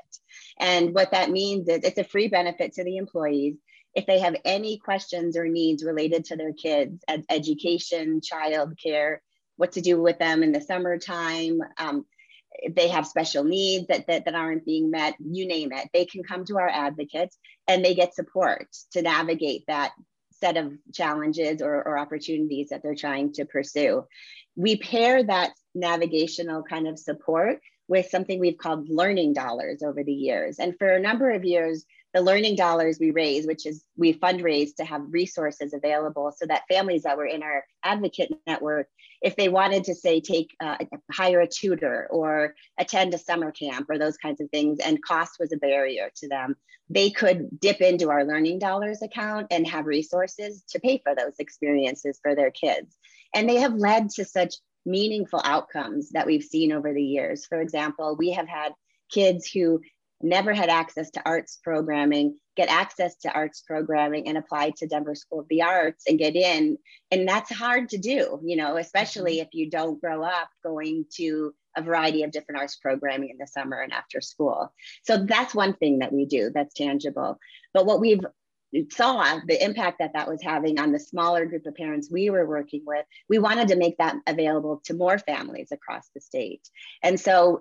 And 0.60 0.94
what 0.94 1.10
that 1.12 1.30
means 1.30 1.68
is 1.68 1.80
it's 1.82 1.98
a 1.98 2.04
free 2.04 2.28
benefit 2.28 2.74
to 2.74 2.84
the 2.84 2.98
employees 2.98 3.56
if 3.94 4.06
they 4.06 4.20
have 4.20 4.36
any 4.44 4.78
questions 4.78 5.36
or 5.36 5.48
needs 5.48 5.84
related 5.84 6.26
to 6.26 6.36
their 6.36 6.52
kids, 6.52 7.02
ed- 7.08 7.24
education, 7.30 8.20
child 8.20 8.78
care, 8.80 9.22
what 9.56 9.72
to 9.72 9.80
do 9.80 10.00
with 10.00 10.18
them 10.18 10.42
in 10.42 10.52
the 10.52 10.60
summertime. 10.60 11.58
Um, 11.78 12.04
they 12.70 12.88
have 12.88 13.06
special 13.06 13.44
needs 13.44 13.86
that, 13.88 14.06
that, 14.06 14.24
that 14.24 14.34
aren't 14.34 14.64
being 14.64 14.90
met, 14.90 15.14
you 15.18 15.46
name 15.46 15.72
it, 15.72 15.88
they 15.92 16.04
can 16.04 16.22
come 16.22 16.44
to 16.46 16.58
our 16.58 16.68
advocates 16.68 17.38
and 17.66 17.84
they 17.84 17.94
get 17.94 18.14
support 18.14 18.68
to 18.92 19.02
navigate 19.02 19.64
that 19.66 19.92
set 20.40 20.56
of 20.56 20.72
challenges 20.92 21.62
or, 21.62 21.86
or 21.86 21.98
opportunities 21.98 22.68
that 22.68 22.82
they're 22.82 22.94
trying 22.94 23.32
to 23.32 23.44
pursue. 23.44 24.04
We 24.56 24.76
pair 24.76 25.22
that 25.24 25.52
navigational 25.74 26.62
kind 26.62 26.86
of 26.86 26.98
support 26.98 27.60
with 27.88 28.08
something 28.10 28.38
we've 28.38 28.58
called 28.58 28.88
learning 28.88 29.32
dollars 29.32 29.82
over 29.82 30.04
the 30.04 30.12
years. 30.12 30.58
And 30.58 30.76
for 30.78 30.88
a 30.88 31.00
number 31.00 31.30
of 31.30 31.44
years, 31.44 31.84
the 32.14 32.22
learning 32.22 32.56
dollars 32.56 32.98
we 32.98 33.10
raise, 33.10 33.46
which 33.46 33.66
is 33.66 33.84
we 33.96 34.14
fundraise 34.14 34.74
to 34.76 34.84
have 34.84 35.02
resources 35.10 35.74
available 35.74 36.32
so 36.36 36.46
that 36.46 36.62
families 36.68 37.02
that 37.02 37.16
were 37.16 37.26
in 37.26 37.42
our 37.42 37.64
advocate 37.84 38.32
network, 38.46 38.88
if 39.20 39.36
they 39.36 39.48
wanted 39.48 39.84
to 39.84 39.94
say 39.94 40.20
take 40.20 40.56
uh, 40.60 40.76
hire 41.12 41.40
a 41.40 41.46
tutor 41.46 42.06
or 42.10 42.54
attend 42.78 43.12
a 43.12 43.18
summer 43.18 43.52
camp 43.52 43.90
or 43.90 43.98
those 43.98 44.16
kinds 44.16 44.40
of 44.40 44.48
things, 44.50 44.78
and 44.80 45.02
cost 45.02 45.36
was 45.38 45.52
a 45.52 45.56
barrier 45.56 46.10
to 46.16 46.28
them, 46.28 46.56
they 46.88 47.10
could 47.10 47.60
dip 47.60 47.80
into 47.80 48.10
our 48.10 48.24
learning 48.24 48.58
dollars 48.58 49.02
account 49.02 49.46
and 49.50 49.66
have 49.66 49.84
resources 49.86 50.62
to 50.70 50.80
pay 50.80 51.00
for 51.04 51.14
those 51.14 51.34
experiences 51.38 52.18
for 52.22 52.34
their 52.34 52.50
kids. 52.50 52.96
And 53.34 53.48
they 53.48 53.56
have 53.56 53.74
led 53.74 54.08
to 54.10 54.24
such 54.24 54.54
meaningful 54.86 55.42
outcomes 55.44 56.10
that 56.10 56.26
we've 56.26 56.42
seen 56.42 56.72
over 56.72 56.94
the 56.94 57.02
years. 57.02 57.44
For 57.44 57.60
example, 57.60 58.16
we 58.16 58.30
have 58.32 58.48
had 58.48 58.72
kids 59.10 59.50
who 59.50 59.80
never 60.20 60.52
had 60.52 60.68
access 60.68 61.10
to 61.10 61.22
arts 61.24 61.58
programming 61.62 62.36
get 62.56 62.68
access 62.68 63.14
to 63.16 63.30
arts 63.30 63.62
programming 63.64 64.26
and 64.26 64.36
apply 64.36 64.70
to 64.76 64.86
denver 64.86 65.14
school 65.14 65.40
of 65.40 65.46
the 65.48 65.62
arts 65.62 66.04
and 66.08 66.18
get 66.18 66.34
in. 66.34 66.76
And 67.12 67.28
that's 67.28 67.54
hard 67.54 67.88
to 67.90 67.98
do 67.98 68.40
you 68.44 68.56
know 68.56 68.76
especially 68.76 69.36
mm-hmm. 69.36 69.46
if 69.46 69.48
you 69.52 69.70
don't 69.70 70.00
grow 70.00 70.22
up 70.22 70.48
going 70.62 71.04
to 71.16 71.54
a 71.76 71.82
variety 71.82 72.24
of 72.24 72.32
different 72.32 72.60
arts 72.60 72.76
programming 72.76 73.30
in 73.30 73.38
the 73.38 73.46
summer 73.46 73.80
and 73.80 73.92
after 73.92 74.20
school. 74.20 74.72
So 75.04 75.24
that's 75.24 75.54
one 75.54 75.74
thing 75.74 76.00
that 76.00 76.12
we 76.12 76.26
do 76.26 76.50
that's 76.52 76.74
tangible. 76.74 77.38
But 77.72 77.86
what 77.86 78.00
we've 78.00 78.24
saw 78.90 79.40
the 79.46 79.62
impact 79.62 79.98
that 79.98 80.12
that 80.14 80.28
was 80.28 80.42
having 80.42 80.78
on 80.78 80.92
the 80.92 80.98
smaller 80.98 81.46
group 81.46 81.66
of 81.66 81.74
parents 81.74 82.10
we 82.10 82.30
were 82.30 82.46
working 82.46 82.82
with, 82.86 83.04
we 83.28 83.38
wanted 83.38 83.68
to 83.68 83.76
make 83.76 83.96
that 83.98 84.16
available 84.26 84.80
to 84.84 84.94
more 84.94 85.18
families 85.18 85.68
across 85.72 86.08
the 86.14 86.20
state. 86.20 86.68
And 87.02 87.18
so 87.18 87.60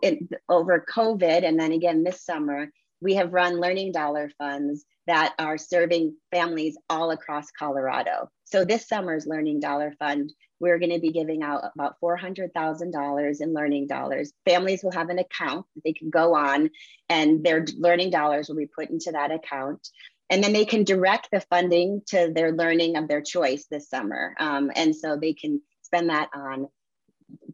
over 0.49 0.85
COVID, 0.93 1.47
and 1.47 1.59
then 1.59 1.71
again 1.71 2.03
this 2.03 2.23
summer, 2.23 2.71
we 2.99 3.15
have 3.15 3.33
run 3.33 3.59
learning 3.59 3.91
dollar 3.91 4.31
funds 4.37 4.83
that 5.05 5.33
are 5.39 5.57
serving 5.57 6.15
families 6.31 6.77
all 6.89 7.11
across 7.11 7.51
Colorado. 7.51 8.29
So 8.45 8.65
this 8.65 8.87
summer's 8.87 9.27
learning 9.27 9.59
dollar 9.59 9.93
fund, 9.99 10.33
we're 10.59 10.79
going 10.79 10.91
to 10.91 10.99
be 10.99 11.11
giving 11.11 11.43
out 11.43 11.63
about 11.75 11.95
$400,000 12.03 13.41
in 13.41 13.53
learning 13.53 13.87
dollars. 13.87 14.33
Families 14.45 14.83
will 14.83 14.91
have 14.91 15.09
an 15.09 15.19
account 15.19 15.65
that 15.75 15.83
they 15.83 15.93
can 15.93 16.09
go 16.09 16.35
on 16.35 16.71
and 17.09 17.43
their 17.43 17.65
learning 17.77 18.09
dollars 18.09 18.49
will 18.49 18.55
be 18.55 18.65
put 18.65 18.89
into 18.89 19.11
that 19.11 19.31
account 19.31 19.87
and 20.29 20.43
then 20.43 20.53
they 20.53 20.65
can 20.65 20.83
direct 20.83 21.29
the 21.31 21.41
funding 21.41 22.01
to 22.07 22.31
their 22.33 22.51
learning 22.51 22.97
of 22.97 23.07
their 23.07 23.21
choice 23.21 23.65
this 23.69 23.89
summer. 23.89 24.35
Um, 24.39 24.71
and 24.75 24.95
so 24.95 25.17
they 25.17 25.33
can 25.33 25.61
spend 25.83 26.09
that 26.09 26.29
on 26.33 26.67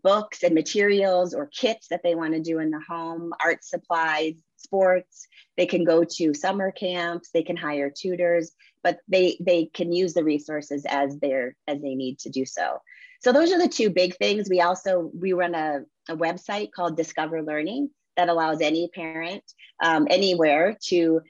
books 0.04 0.44
and 0.44 0.54
materials 0.54 1.34
or 1.34 1.48
kits 1.48 1.88
that 1.90 2.02
they 2.04 2.16
want 2.16 2.34
to 2.34 2.42
do 2.42 2.60
in 2.60 2.70
the 2.72 2.82
home, 2.88 3.32
art 3.44 3.64
supplies, 3.64 4.36
sports. 4.58 5.28
They 5.58 5.66
can 5.66 5.84
go 5.84 6.04
to 6.04 6.34
summer 6.34 6.72
camps, 6.72 7.30
they 7.34 7.44
can 7.44 7.58
hire 7.58 7.92
tutors, 7.96 8.52
but 8.84 9.00
they 9.08 9.38
they 9.40 9.66
can 9.74 9.92
use 9.92 10.14
the 10.14 10.24
resources 10.24 10.86
as 10.88 11.18
they're 11.20 11.56
as 11.68 11.82
they 11.82 11.96
need 11.96 12.20
to 12.20 12.30
do 12.30 12.46
so. 12.46 12.80
So 13.22 13.32
those 13.32 13.52
are 13.54 13.60
the 13.60 13.70
two 13.70 13.90
big 13.90 14.16
things. 14.18 14.50
We 14.50 14.62
also 14.62 15.12
we 15.14 15.34
run 15.34 15.56
a, 15.56 15.82
a 16.10 16.18
website 16.18 16.72
called 16.72 16.98
Discover 16.98 17.44
Learning 17.44 17.90
that 18.18 18.30
allows 18.30 18.62
any 18.62 18.90
parent 18.94 19.44
um, 19.82 20.08
anywhere 20.10 20.78
to 20.90 21.22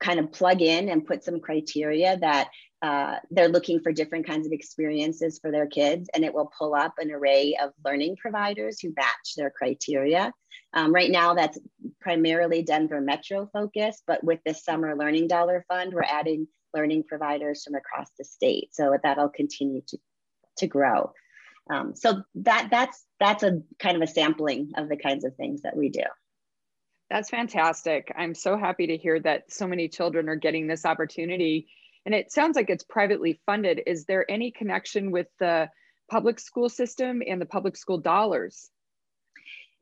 kind 0.00 0.20
of 0.20 0.32
plug 0.32 0.60
in 0.60 0.88
and 0.88 1.06
put 1.06 1.24
some 1.24 1.40
criteria 1.40 2.16
that 2.18 2.48
uh, 2.82 3.16
they're 3.30 3.48
looking 3.48 3.80
for 3.80 3.92
different 3.92 4.26
kinds 4.26 4.46
of 4.46 4.52
experiences 4.52 5.38
for 5.38 5.50
their 5.50 5.66
kids, 5.66 6.10
and 6.14 6.24
it 6.24 6.34
will 6.34 6.50
pull 6.58 6.74
up 6.74 6.94
an 6.98 7.10
array 7.10 7.56
of 7.62 7.70
learning 7.84 8.16
providers 8.16 8.78
who 8.78 8.92
match 8.94 9.34
their 9.36 9.50
criteria. 9.50 10.32
Um, 10.74 10.92
right 10.92 11.10
now, 11.10 11.34
that's 11.34 11.58
primarily 12.00 12.62
Denver 12.62 13.00
Metro 13.00 13.48
focused, 13.52 14.02
but 14.06 14.22
with 14.22 14.40
this 14.44 14.64
Summer 14.64 14.94
Learning 14.94 15.28
Dollar 15.28 15.64
Fund, 15.68 15.94
we're 15.94 16.02
adding 16.02 16.46
learning 16.74 17.04
providers 17.04 17.64
from 17.64 17.74
across 17.74 18.10
the 18.18 18.24
state. 18.24 18.74
So 18.74 18.96
that'll 19.02 19.28
continue 19.30 19.80
to, 19.88 19.98
to 20.58 20.66
grow. 20.66 21.12
Um, 21.70 21.94
so 21.94 22.22
that 22.34 22.68
that's 22.70 23.02
that's 23.20 23.42
a 23.42 23.62
kind 23.78 23.96
of 23.96 24.02
a 24.02 24.06
sampling 24.06 24.72
of 24.76 24.88
the 24.88 24.96
kinds 24.96 25.24
of 25.24 25.34
things 25.36 25.62
that 25.62 25.76
we 25.76 25.88
do. 25.88 26.02
That's 27.10 27.30
fantastic. 27.30 28.12
I'm 28.16 28.34
so 28.34 28.56
happy 28.56 28.86
to 28.88 28.96
hear 28.96 29.20
that 29.20 29.52
so 29.52 29.66
many 29.66 29.88
children 29.88 30.28
are 30.28 30.36
getting 30.36 30.66
this 30.66 30.84
opportunity. 30.84 31.68
And 32.06 32.14
it 32.14 32.32
sounds 32.32 32.56
like 32.56 32.70
it's 32.70 32.84
privately 32.84 33.40
funded. 33.46 33.82
Is 33.86 34.04
there 34.04 34.28
any 34.30 34.50
connection 34.50 35.10
with 35.10 35.28
the 35.38 35.68
public 36.10 36.38
school 36.40 36.68
system 36.68 37.22
and 37.26 37.40
the 37.40 37.46
public 37.46 37.76
school 37.76 37.98
dollars? 37.98 38.70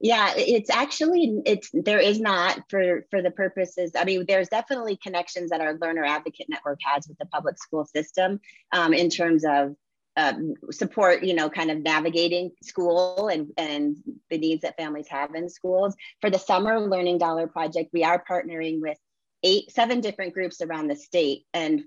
Yeah, 0.01 0.33
it's 0.37 0.69
actually 0.69 1.43
it's 1.47 1.71
there 1.73 2.01
is 2.01 2.21
not 2.21 2.59
for 2.69 3.07
for 3.09 3.23
the 3.23 3.31
purposes. 3.31 3.93
I 3.97 4.05
mean, 4.05 4.25
there's 4.27 4.49
definitely 4.49 4.97
connections 4.97 5.51
that 5.51 5.61
our 5.61 5.75
learner 5.75 6.05
advocate 6.05 6.49
network 6.49 6.81
has 6.83 7.07
with 7.07 7.19
the 7.19 7.27
public 7.27 7.57
school 7.57 7.85
system 7.85 8.41
um, 8.73 8.93
in 8.93 9.11
terms 9.11 9.45
of 9.45 9.77
um, 10.17 10.55
support, 10.71 11.23
you 11.23 11.35
know, 11.35 11.49
kind 11.49 11.71
of 11.71 11.79
navigating 11.79 12.51
school 12.63 13.29
and, 13.29 13.49
and 13.57 13.97
the 14.31 14.39
needs 14.39 14.63
that 14.63 14.77
families 14.77 15.09
have 15.09 15.35
in 15.35 15.49
schools. 15.49 15.95
For 16.21 16.31
the 16.31 16.39
Summer 16.39 16.81
Learning 16.81 17.19
Dollar 17.19 17.47
Project, 17.47 17.91
we 17.93 18.05
are 18.05 18.23
partnering 18.29 18.81
with 18.81 18.99
eight, 19.43 19.71
seven 19.71 20.01
different 20.01 20.35
groups 20.35 20.61
around 20.61 20.89
the 20.89 20.97
state, 20.97 21.45
and 21.55 21.83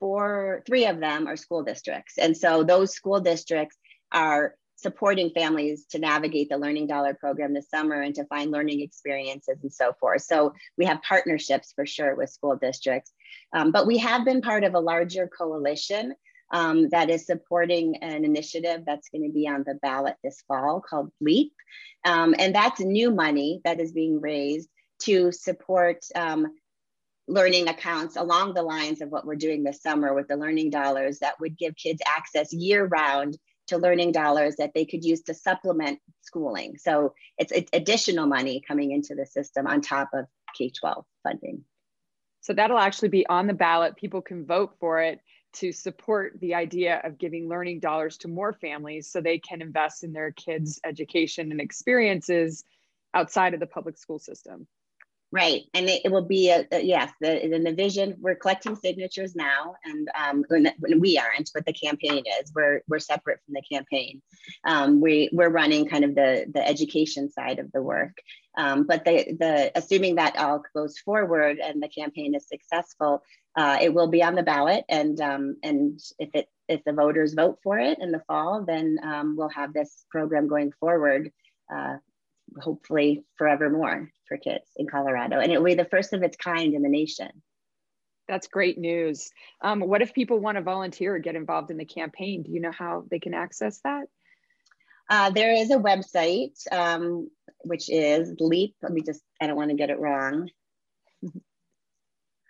four, 0.00 0.62
three 0.66 0.86
of 0.86 1.00
them 1.00 1.26
are 1.26 1.36
school 1.36 1.62
districts. 1.62 2.18
And 2.18 2.36
so 2.36 2.62
those 2.62 2.92
school 2.92 3.20
districts 3.20 3.76
are 4.12 4.54
supporting 4.76 5.30
families 5.30 5.86
to 5.86 5.98
navigate 5.98 6.50
the 6.50 6.58
Learning 6.58 6.86
Dollar 6.86 7.14
program 7.14 7.54
this 7.54 7.70
summer 7.70 8.02
and 8.02 8.14
to 8.16 8.26
find 8.26 8.50
learning 8.50 8.80
experiences 8.80 9.58
and 9.62 9.72
so 9.72 9.94
forth. 9.98 10.22
So 10.22 10.52
we 10.76 10.84
have 10.84 11.00
partnerships 11.02 11.72
for 11.74 11.86
sure 11.86 12.16
with 12.16 12.30
school 12.30 12.56
districts. 12.56 13.12
Um, 13.52 13.70
but 13.70 13.86
we 13.86 13.98
have 13.98 14.24
been 14.24 14.42
part 14.42 14.64
of 14.64 14.74
a 14.74 14.80
larger 14.80 15.26
coalition 15.28 16.14
um, 16.52 16.88
that 16.90 17.10
is 17.10 17.26
supporting 17.26 17.96
an 17.96 18.24
initiative 18.24 18.82
that's 18.86 19.08
going 19.08 19.24
to 19.24 19.32
be 19.32 19.48
on 19.48 19.64
the 19.66 19.74
ballot 19.74 20.16
this 20.22 20.42
fall 20.46 20.80
called 20.80 21.10
LEAP. 21.20 21.52
Um, 22.04 22.34
and 22.38 22.54
that's 22.54 22.80
new 22.80 23.10
money 23.10 23.60
that 23.64 23.80
is 23.80 23.92
being 23.92 24.20
raised 24.20 24.68
to 25.02 25.32
support 25.32 26.04
um, 26.14 26.46
learning 27.26 27.68
accounts 27.68 28.16
along 28.16 28.54
the 28.54 28.62
lines 28.62 29.00
of 29.00 29.08
what 29.08 29.26
we're 29.26 29.34
doing 29.34 29.62
this 29.62 29.82
summer 29.82 30.14
with 30.14 30.28
the 30.28 30.36
learning 30.36 30.70
dollars 30.70 31.18
that 31.20 31.40
would 31.40 31.56
give 31.56 31.74
kids 31.76 32.02
access 32.06 32.52
year 32.52 32.84
round 32.86 33.38
to 33.66 33.78
learning 33.78 34.12
dollars 34.12 34.56
that 34.56 34.72
they 34.74 34.84
could 34.84 35.04
use 35.04 35.22
to 35.22 35.32
supplement 35.32 35.98
schooling. 36.20 36.76
So 36.76 37.14
it's, 37.38 37.50
it's 37.50 37.70
additional 37.72 38.26
money 38.26 38.62
coming 38.66 38.92
into 38.92 39.14
the 39.14 39.24
system 39.24 39.66
on 39.66 39.80
top 39.80 40.10
of 40.12 40.26
K 40.56 40.70
12 40.70 41.04
funding. 41.22 41.64
So 42.42 42.52
that'll 42.52 42.78
actually 42.78 43.08
be 43.08 43.26
on 43.26 43.46
the 43.46 43.54
ballot. 43.54 43.96
People 43.96 44.20
can 44.20 44.44
vote 44.44 44.74
for 44.78 45.00
it 45.00 45.18
to 45.54 45.72
support 45.72 46.38
the 46.40 46.54
idea 46.54 47.00
of 47.04 47.18
giving 47.18 47.48
learning 47.48 47.80
dollars 47.80 48.18
to 48.18 48.28
more 48.28 48.52
families 48.52 49.08
so 49.10 49.20
they 49.20 49.38
can 49.38 49.62
invest 49.62 50.04
in 50.04 50.12
their 50.12 50.32
kids' 50.32 50.80
education 50.84 51.50
and 51.50 51.60
experiences 51.60 52.64
outside 53.14 53.54
of 53.54 53.60
the 53.60 53.66
public 53.66 53.96
school 53.96 54.18
system. 54.18 54.66
Right, 55.34 55.62
and 55.74 55.88
it, 55.88 56.02
it 56.04 56.12
will 56.12 56.24
be 56.24 56.50
a, 56.50 56.64
a 56.70 56.80
yes. 56.80 57.10
The, 57.20 57.44
in 57.52 57.64
the 57.64 57.72
vision, 57.72 58.14
we're 58.20 58.36
collecting 58.36 58.76
signatures 58.76 59.34
now, 59.34 59.74
and 59.84 60.08
um, 60.16 60.44
when, 60.46 60.72
when 60.78 61.00
we 61.00 61.18
aren't, 61.18 61.50
but 61.52 61.66
the 61.66 61.72
campaign 61.72 62.22
is. 62.40 62.52
We're 62.54 62.82
we're 62.86 63.00
separate 63.00 63.40
from 63.44 63.54
the 63.54 63.62
campaign. 63.62 64.22
Um, 64.64 65.00
we 65.00 65.30
we're 65.32 65.48
running 65.48 65.88
kind 65.88 66.04
of 66.04 66.14
the 66.14 66.46
the 66.54 66.64
education 66.64 67.32
side 67.32 67.58
of 67.58 67.72
the 67.72 67.82
work, 67.82 68.16
um, 68.56 68.86
but 68.86 69.04
the 69.04 69.36
the 69.36 69.72
assuming 69.74 70.14
that 70.16 70.36
all 70.36 70.62
goes 70.72 70.98
forward 70.98 71.58
and 71.58 71.82
the 71.82 71.88
campaign 71.88 72.36
is 72.36 72.46
successful, 72.46 73.24
uh, 73.56 73.78
it 73.80 73.94
will 73.94 74.08
be 74.08 74.22
on 74.22 74.34
the 74.34 74.42
ballot, 74.42 74.84
and 74.88 75.20
um, 75.20 75.56
and 75.62 76.00
if 76.18 76.30
it 76.34 76.48
if 76.68 76.82
the 76.84 76.92
voters 76.92 77.34
vote 77.34 77.58
for 77.62 77.78
it 77.78 77.98
in 78.00 78.10
the 78.10 78.22
fall, 78.26 78.64
then 78.66 78.98
um, 79.02 79.36
we'll 79.36 79.48
have 79.50 79.72
this 79.72 80.04
program 80.10 80.48
going 80.48 80.72
forward. 80.80 81.30
Uh, 81.72 81.96
hopefully 82.60 83.24
forevermore 83.36 84.10
for 84.28 84.36
kids 84.36 84.66
in 84.76 84.86
Colorado. 84.86 85.40
And 85.40 85.52
it 85.52 85.58
will 85.58 85.64
be 85.64 85.74
the 85.74 85.84
first 85.84 86.12
of 86.12 86.22
its 86.22 86.36
kind 86.36 86.74
in 86.74 86.82
the 86.82 86.88
nation. 86.88 87.30
That's 88.28 88.46
great 88.46 88.78
news. 88.78 89.30
Um, 89.60 89.80
what 89.80 90.02
if 90.02 90.14
people 90.14 90.38
want 90.38 90.56
to 90.56 90.62
volunteer 90.62 91.14
or 91.14 91.18
get 91.18 91.36
involved 91.36 91.70
in 91.70 91.76
the 91.76 91.84
campaign? 91.84 92.42
Do 92.42 92.52
you 92.52 92.60
know 92.60 92.72
how 92.72 93.04
they 93.10 93.18
can 93.18 93.34
access 93.34 93.80
that? 93.84 94.04
Uh, 95.10 95.30
there 95.30 95.52
is 95.52 95.70
a 95.70 95.76
website, 95.76 96.56
um, 96.72 97.28
which 97.64 97.90
is 97.90 98.34
LEAP. 98.40 98.74
Let 98.82 98.92
me 98.92 99.02
just, 99.02 99.20
I 99.40 99.46
don't 99.46 99.56
want 99.56 99.70
to 99.70 99.76
get 99.76 99.90
it 99.90 99.98
wrong. 99.98 100.48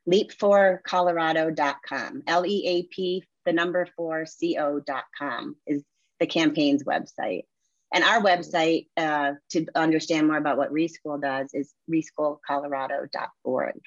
leap4colorado.com. 0.08 2.23
L 2.26 2.46
E 2.46 2.66
A 2.66 2.82
P, 2.84 3.23
the 3.44 3.52
number 3.52 3.87
four, 3.96 4.26
C 4.26 4.56
O.com 4.58 5.56
is 5.66 5.84
the 6.20 6.26
campaign's 6.26 6.84
website. 6.84 7.44
And 7.92 8.02
our 8.02 8.20
website 8.20 8.88
uh, 8.96 9.32
to 9.50 9.66
understand 9.75 10.26
more 10.26 10.37
about 10.37 10.58
what 10.58 10.73
Reschool 10.73 11.20
does 11.20 11.54
is 11.54 11.73
reschoolcolorado.org. 11.88 13.80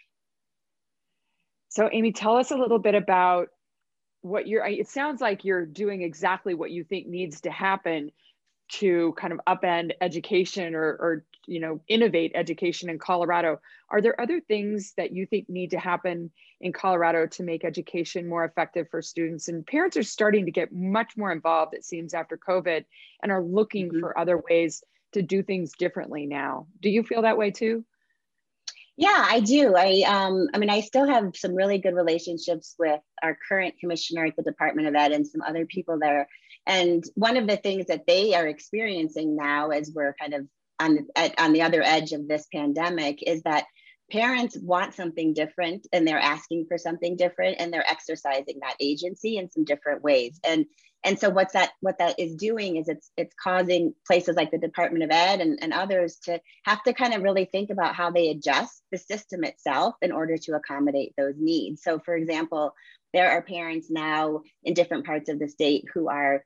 So, 1.69 1.89
Amy, 1.91 2.13
tell 2.13 2.37
us 2.37 2.51
a 2.51 2.55
little 2.55 2.79
bit 2.79 2.95
about 2.95 3.49
what 4.21 4.47
you're, 4.47 4.65
it 4.65 4.87
sounds 4.87 5.19
like 5.19 5.43
you're 5.43 5.65
doing 5.65 6.01
exactly 6.01 6.53
what 6.53 6.71
you 6.71 6.85
think 6.85 7.07
needs 7.07 7.41
to 7.41 7.51
happen 7.51 8.11
to 8.69 9.13
kind 9.17 9.33
of 9.33 9.41
upend 9.47 9.91
education 10.01 10.73
or, 10.73 10.83
or 10.83 11.25
you 11.47 11.59
know 11.59 11.79
innovate 11.87 12.31
education 12.35 12.89
in 12.89 12.99
colorado 12.99 13.59
are 13.89 14.01
there 14.01 14.19
other 14.19 14.39
things 14.41 14.93
that 14.97 15.11
you 15.11 15.25
think 15.25 15.49
need 15.49 15.71
to 15.71 15.79
happen 15.79 16.29
in 16.61 16.73
colorado 16.73 17.25
to 17.25 17.43
make 17.43 17.65
education 17.65 18.27
more 18.27 18.45
effective 18.45 18.87
for 18.91 19.01
students 19.01 19.47
and 19.47 19.65
parents 19.65 19.97
are 19.97 20.03
starting 20.03 20.45
to 20.45 20.51
get 20.51 20.73
much 20.73 21.17
more 21.17 21.31
involved 21.31 21.73
it 21.73 21.85
seems 21.85 22.13
after 22.13 22.37
covid 22.37 22.85
and 23.23 23.31
are 23.31 23.43
looking 23.43 23.87
mm-hmm. 23.87 23.99
for 23.99 24.17
other 24.19 24.41
ways 24.49 24.83
to 25.13 25.21
do 25.21 25.41
things 25.41 25.71
differently 25.79 26.25
now 26.25 26.67
do 26.81 26.89
you 26.89 27.01
feel 27.01 27.23
that 27.23 27.37
way 27.37 27.49
too 27.49 27.83
yeah, 28.99 29.27
I 29.29 29.41
do. 29.41 29.75
I 29.75 30.01
um, 30.07 30.47
I 30.55 30.57
mean, 30.57 30.71
I 30.71 30.81
still 30.81 31.07
have 31.07 31.35
some 31.35 31.53
really 31.53 31.77
good 31.77 31.93
relationships 31.93 32.73
with 32.79 32.99
our 33.21 33.37
current 33.47 33.75
commissioner 33.79 34.25
at 34.25 34.35
the 34.35 34.41
Department 34.41 34.87
of 34.87 34.95
Ed 34.95 35.11
and 35.11 35.27
some 35.27 35.41
other 35.43 35.67
people 35.67 35.99
there. 35.99 36.27
And 36.65 37.03
one 37.13 37.37
of 37.37 37.47
the 37.47 37.57
things 37.57 37.85
that 37.87 38.07
they 38.07 38.33
are 38.33 38.47
experiencing 38.47 39.35
now, 39.35 39.69
as 39.69 39.91
we're 39.93 40.15
kind 40.19 40.33
of 40.33 40.47
on 40.79 41.07
at, 41.15 41.39
on 41.39 41.53
the 41.53 41.63
other 41.63 41.81
edge 41.83 42.11
of 42.13 42.27
this 42.27 42.47
pandemic, 42.53 43.23
is 43.23 43.41
that 43.43 43.65
parents 44.11 44.57
want 44.57 44.93
something 44.93 45.33
different 45.33 45.85
and 45.91 46.07
they're 46.07 46.19
asking 46.19 46.65
for 46.67 46.77
something 46.77 47.17
different 47.17 47.57
and 47.59 47.73
they're 47.73 47.89
exercising 47.89 48.59
that 48.61 48.75
agency 48.79 49.37
in 49.37 49.51
some 49.51 49.65
different 49.65 50.01
ways. 50.01 50.39
And 50.45 50.65
and 51.03 51.19
so 51.19 51.29
what's 51.29 51.53
that 51.53 51.71
what 51.81 51.99
that 51.99 52.19
is 52.19 52.35
doing 52.35 52.77
is 52.77 52.87
it's 52.87 53.11
it's 53.17 53.35
causing 53.41 53.93
places 54.05 54.35
like 54.35 54.51
the 54.51 54.57
department 54.57 55.03
of 55.03 55.11
ed 55.11 55.41
and, 55.41 55.59
and 55.61 55.73
others 55.73 56.17
to 56.23 56.39
have 56.63 56.81
to 56.83 56.93
kind 56.93 57.13
of 57.13 57.21
really 57.21 57.45
think 57.45 57.69
about 57.69 57.95
how 57.95 58.09
they 58.09 58.29
adjust 58.29 58.81
the 58.91 58.97
system 58.97 59.43
itself 59.43 59.95
in 60.01 60.11
order 60.11 60.37
to 60.37 60.55
accommodate 60.55 61.13
those 61.17 61.35
needs. 61.37 61.83
So 61.83 61.99
for 61.99 62.15
example 62.15 62.73
there 63.13 63.31
are 63.31 63.41
parents 63.41 63.89
now 63.89 64.41
in 64.63 64.73
different 64.73 65.05
parts 65.05 65.29
of 65.29 65.39
the 65.39 65.47
state 65.47 65.85
who 65.93 66.09
are 66.09 66.43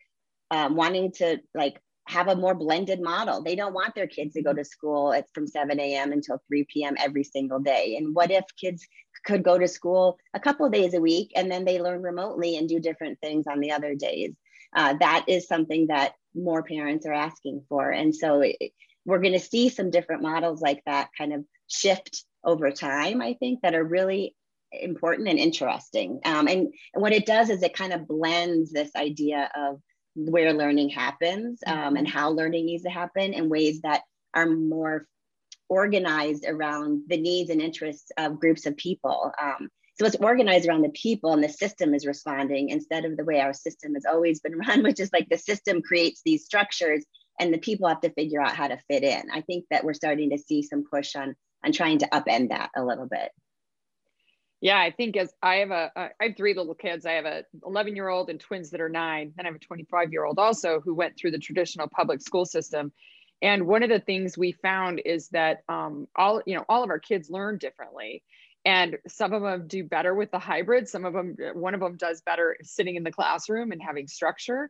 um, 0.52 0.76
wanting 0.76 1.12
to 1.14 1.40
like 1.56 1.82
have 2.08 2.28
a 2.28 2.36
more 2.36 2.56
blended 2.56 3.02
model. 3.02 3.44
They 3.44 3.56
don't 3.56 3.74
want 3.74 3.96
their 3.96 4.08
kids 4.08 4.34
to 4.34 4.42
go 4.42 4.54
to 4.54 4.66
school 4.66 5.14
at, 5.14 5.28
from 5.34 5.48
7 5.48 5.80
a.m. 5.80 6.12
until 6.12 6.42
3 6.48 6.66
p.m. 6.72 6.96
every 7.00 7.24
single 7.24 7.60
day. 7.60 7.96
And 7.98 8.16
what 8.16 8.32
if 8.32 8.44
kids 8.60 8.86
could 9.26 9.44
go 9.44 9.58
to 9.58 9.68
school 9.68 10.18
a 10.34 10.40
couple 10.40 10.68
days 10.70 10.94
a 10.94 11.02
week 11.02 11.32
and 11.36 11.50
then 11.50 11.64
they 11.64 11.82
learn 11.82 12.02
remotely 12.02 12.58
and 12.58 12.68
do 12.68 12.80
different 12.80 13.20
things 13.20 13.46
on 13.48 13.60
the 13.60 13.72
other 13.72 13.96
days? 13.96 14.34
Uh, 14.76 14.96
that 15.00 15.26
is 15.28 15.48
something 15.48 15.88
that 15.88 16.14
more 16.34 16.64
parents 16.64 17.06
are 17.06 17.14
asking 17.14 17.64
for. 17.70 17.92
And 17.92 18.16
so 18.16 18.42
it, 18.42 18.58
we're 19.06 19.20
going 19.20 19.34
to 19.34 19.40
see 19.40 19.70
some 19.70 19.90
different 19.90 20.22
models 20.22 20.62
like 20.62 20.82
that 20.86 21.10
kind 21.18 21.34
of 21.34 21.44
shift 21.68 22.24
over 22.44 22.72
time, 22.72 23.22
I 23.22 23.34
think, 23.34 23.62
that 23.62 23.76
are 23.76 23.84
really 23.84 24.36
important 24.72 25.28
and 25.28 25.38
interesting. 25.38 26.22
Um, 26.24 26.48
and, 26.48 26.74
and 26.94 27.02
what 27.02 27.14
it 27.14 27.26
does 27.26 27.50
is 27.50 27.62
it 27.62 27.76
kind 27.76 27.94
of 27.94 28.08
blends 28.08 28.72
this 28.72 28.92
idea 28.96 29.50
of 29.56 29.82
where 30.16 30.54
learning 30.54 30.90
happens 30.90 31.60
um, 31.66 31.96
and 31.96 32.08
mm-hmm. 32.08 32.18
how 32.18 32.30
learning 32.30 32.66
needs 32.66 32.84
to 32.84 32.90
happen 32.90 33.34
in 33.34 33.50
ways 33.50 33.82
that 33.82 34.02
are 34.34 34.46
more 34.46 35.08
organized 35.70 36.46
around 36.48 37.04
the 37.08 37.18
needs 37.18 37.50
and 37.50 37.62
interests 37.62 38.12
of 38.18 38.40
groups 38.40 38.66
of 38.66 38.76
people. 38.76 39.32
Um, 39.42 39.70
so 39.98 40.06
it's 40.06 40.16
organized 40.18 40.68
around 40.68 40.82
the 40.82 40.90
people 40.90 41.34
and 41.34 41.44
the 41.44 41.50
system 41.50 41.94
is 41.94 42.06
responding 42.06 42.70
instead 42.70 43.06
of 43.06 43.16
the 43.16 43.24
way 43.24 43.40
our 43.40 43.54
system 43.54 43.94
has 43.94 44.06
always 44.06 44.40
been 44.40 44.58
run, 44.68 44.84
which 44.84 45.00
is 45.00 45.12
like 45.14 45.30
the 45.30 45.38
system 45.38 45.82
creates 45.82 46.22
these 46.26 46.46
structures 46.46 47.06
and 47.40 47.54
the 47.54 47.58
people 47.58 47.88
have 47.88 48.02
to 48.02 48.14
figure 48.14 48.42
out 48.42 48.56
how 48.56 48.68
to 48.68 48.80
fit 48.90 49.04
in. 49.04 49.24
I 49.32 49.42
think 49.42 49.66
that 49.72 49.84
we're 49.84 49.94
starting 49.94 50.30
to 50.32 50.38
see 50.38 50.62
some 50.62 50.84
push 50.90 51.16
on, 51.16 51.36
on 51.64 51.72
trying 51.72 52.00
to 52.00 52.08
upend 52.08 52.50
that 52.50 52.70
a 52.76 52.84
little 52.84 53.08
bit. 53.08 53.32
Yeah, 54.62 54.80
I 54.80 54.92
think 54.92 55.18
as 55.18 55.34
I 55.42 55.56
have 55.56 55.72
a, 55.72 55.92
I 55.96 56.10
have 56.20 56.38
three 56.38 56.54
little 56.54 56.76
kids. 56.76 57.06
I 57.06 57.14
have 57.14 57.26
a 57.26 57.44
11 57.66 57.96
year 57.96 58.10
old 58.10 58.30
and 58.30 58.40
twins 58.40 58.70
that 58.70 58.80
are 58.80 58.90
nine. 58.90 59.34
Then 59.36 59.48
I 59.48 59.50
have 59.50 59.56
a 59.56 59.60
25 59.60 60.12
year 60.12 60.24
old 60.24 60.38
also 60.38 60.80
who 60.80 60.94
went 60.94 61.18
through 61.18 61.32
the 61.32 61.40
traditional 61.40 61.88
public 61.88 62.22
school 62.22 62.46
system. 62.46 62.92
And 63.42 63.66
one 63.66 63.82
of 63.82 63.90
the 63.90 64.00
things 64.00 64.38
we 64.38 64.52
found 64.52 65.02
is 65.04 65.30
that 65.30 65.64
um, 65.68 66.08
all, 66.16 66.44
you 66.46 66.56
know, 66.56 66.64
all 66.70 66.84
of 66.84 66.92
our 66.92 67.00
kids 67.00 67.32
learn 67.32 67.58
differently. 67.58 68.24
And 68.64 69.00
some 69.08 69.34
of 69.34 69.42
them 69.42 69.68
do 69.68 69.84
better 69.84 70.14
with 70.14 70.30
the 70.30 70.38
hybrid. 70.38 70.88
Some 70.88 71.06
of 71.06 71.14
them, 71.14 71.36
one 71.56 71.74
of 71.74 71.80
them 71.80 71.98
does 71.98 72.22
better 72.22 72.56
sitting 72.62 72.96
in 72.96 73.04
the 73.04 73.12
classroom 73.12 73.72
and 73.72 73.82
having 73.82 74.08
structure. 74.08 74.70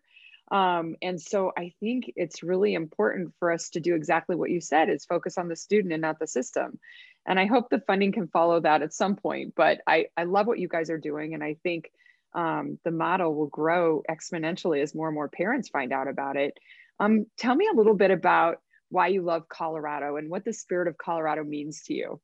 Um, 0.51 0.95
and 1.01 1.19
so 1.19 1.51
I 1.57 1.73
think 1.79 2.11
it's 2.15 2.43
really 2.43 2.73
important 2.73 3.33
for 3.39 3.51
us 3.51 3.69
to 3.71 3.79
do 3.79 3.95
exactly 3.95 4.35
what 4.35 4.49
you 4.49 4.61
said 4.61 4.89
is 4.89 5.05
focus 5.05 5.37
on 5.37 5.47
the 5.47 5.55
student 5.55 5.93
and 5.93 6.01
not 6.01 6.19
the 6.19 6.27
system. 6.27 6.79
And 7.27 7.39
I 7.39 7.45
hope 7.45 7.69
the 7.69 7.83
funding 7.85 8.11
can 8.11 8.27
follow 8.27 8.59
that 8.59 8.81
at 8.81 8.93
some 8.93 9.15
point. 9.15 9.53
But 9.55 9.81
I, 9.85 10.07
I 10.17 10.23
love 10.23 10.47
what 10.47 10.59
you 10.59 10.67
guys 10.67 10.89
are 10.89 10.97
doing. 10.97 11.33
And 11.33 11.43
I 11.43 11.57
think 11.63 11.91
um, 12.33 12.79
the 12.83 12.91
model 12.91 13.35
will 13.35 13.47
grow 13.47 14.03
exponentially 14.09 14.81
as 14.81 14.95
more 14.95 15.07
and 15.07 15.15
more 15.15 15.29
parents 15.29 15.69
find 15.69 15.93
out 15.93 16.07
about 16.07 16.37
it. 16.37 16.57
Um, 16.99 17.25
tell 17.37 17.55
me 17.55 17.69
a 17.71 17.75
little 17.75 17.95
bit 17.95 18.11
about 18.11 18.57
why 18.89 19.07
you 19.07 19.21
love 19.21 19.47
Colorado 19.47 20.17
and 20.17 20.29
what 20.29 20.45
the 20.45 20.53
spirit 20.53 20.87
of 20.87 20.97
Colorado 20.97 21.43
means 21.43 21.83
to 21.83 21.93
you. 21.93 22.21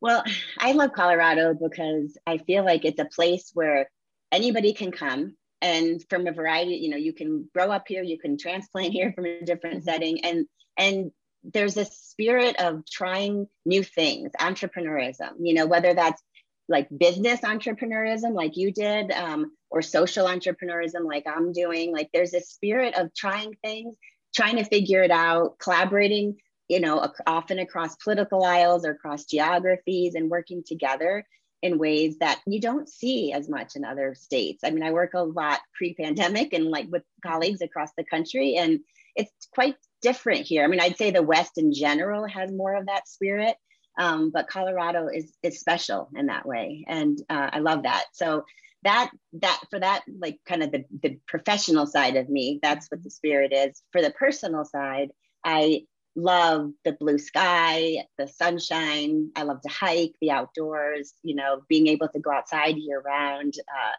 Well, 0.00 0.22
I 0.58 0.72
love 0.72 0.92
Colorado 0.92 1.54
because 1.54 2.18
I 2.26 2.38
feel 2.38 2.64
like 2.64 2.84
it's 2.84 3.00
a 3.00 3.06
place 3.06 3.50
where 3.54 3.88
anybody 4.30 4.74
can 4.74 4.92
come 4.92 5.36
and 5.62 6.04
from 6.10 6.26
a 6.26 6.32
variety, 6.32 6.74
you 6.74 6.90
know, 6.90 6.98
you 6.98 7.14
can 7.14 7.48
grow 7.54 7.70
up 7.70 7.84
here, 7.88 8.02
you 8.02 8.18
can 8.18 8.36
transplant 8.36 8.92
here 8.92 9.12
from 9.14 9.24
a 9.24 9.42
different 9.42 9.82
setting 9.82 10.22
and 10.24 10.46
and 10.76 11.10
there's 11.52 11.76
a 11.76 11.84
spirit 11.84 12.56
of 12.60 12.84
trying 12.90 13.46
new 13.66 13.82
things, 13.82 14.30
entrepreneurism, 14.40 15.32
you 15.40 15.54
know, 15.54 15.66
whether 15.66 15.94
that's 15.94 16.22
like 16.68 16.88
business 16.96 17.40
entrepreneurism, 17.40 18.32
like 18.32 18.56
you 18.56 18.72
did, 18.72 19.10
um, 19.12 19.52
or 19.70 19.82
social 19.82 20.26
entrepreneurism, 20.26 21.04
like 21.06 21.24
I'm 21.26 21.52
doing. 21.52 21.92
Like 21.92 22.08
there's 22.12 22.32
a 22.32 22.40
spirit 22.40 22.94
of 22.94 23.12
trying 23.14 23.54
things, 23.62 23.96
trying 24.34 24.56
to 24.56 24.64
figure 24.64 25.02
it 25.02 25.10
out, 25.10 25.58
collaborating, 25.58 26.36
you 26.68 26.80
know, 26.80 27.06
often 27.26 27.58
across 27.58 27.96
political 27.96 28.44
aisles 28.44 28.86
or 28.86 28.92
across 28.92 29.24
geographies 29.24 30.14
and 30.14 30.30
working 30.30 30.62
together 30.66 31.26
in 31.62 31.78
ways 31.78 32.18
that 32.18 32.40
you 32.46 32.60
don't 32.60 32.88
see 32.88 33.32
as 33.32 33.48
much 33.48 33.76
in 33.76 33.84
other 33.84 34.14
states. 34.14 34.62
I 34.64 34.70
mean, 34.70 34.82
I 34.82 34.90
work 34.90 35.14
a 35.14 35.22
lot 35.22 35.60
pre 35.74 35.94
pandemic 35.94 36.52
and 36.52 36.66
like 36.66 36.86
with 36.90 37.02
colleagues 37.24 37.60
across 37.60 37.90
the 37.96 38.04
country, 38.04 38.56
and 38.56 38.80
it's 39.16 39.48
quite 39.52 39.76
different 40.04 40.46
here. 40.46 40.62
I 40.62 40.68
mean, 40.68 40.80
I'd 40.80 40.98
say 40.98 41.10
the 41.10 41.22
West 41.22 41.56
in 41.56 41.72
general 41.72 42.28
has 42.28 42.52
more 42.52 42.74
of 42.76 42.86
that 42.86 43.08
spirit, 43.08 43.56
um, 43.98 44.30
but 44.30 44.48
Colorado 44.48 45.08
is 45.08 45.32
is 45.42 45.58
special 45.58 46.10
in 46.14 46.26
that 46.26 46.46
way, 46.46 46.84
and 46.86 47.18
uh, 47.28 47.50
I 47.52 47.58
love 47.60 47.84
that. 47.84 48.04
So 48.12 48.44
that 48.84 49.10
that 49.40 49.60
for 49.70 49.80
that 49.80 50.02
like 50.18 50.38
kind 50.46 50.62
of 50.62 50.70
the 50.70 50.84
the 51.02 51.18
professional 51.26 51.86
side 51.86 52.16
of 52.16 52.28
me, 52.28 52.60
that's 52.62 52.88
what 52.90 53.02
the 53.02 53.10
spirit 53.10 53.52
is. 53.52 53.82
For 53.92 54.02
the 54.02 54.10
personal 54.10 54.64
side, 54.66 55.08
I 55.42 55.86
love 56.14 56.70
the 56.84 56.92
blue 56.92 57.18
sky, 57.18 58.04
the 58.18 58.28
sunshine. 58.28 59.30
I 59.34 59.44
love 59.44 59.62
to 59.62 59.70
hike, 59.70 60.12
the 60.20 60.32
outdoors. 60.32 61.14
You 61.22 61.34
know, 61.34 61.62
being 61.68 61.86
able 61.86 62.08
to 62.08 62.20
go 62.20 62.30
outside 62.30 62.76
year 62.76 63.00
round. 63.00 63.54
Uh, 63.58 63.92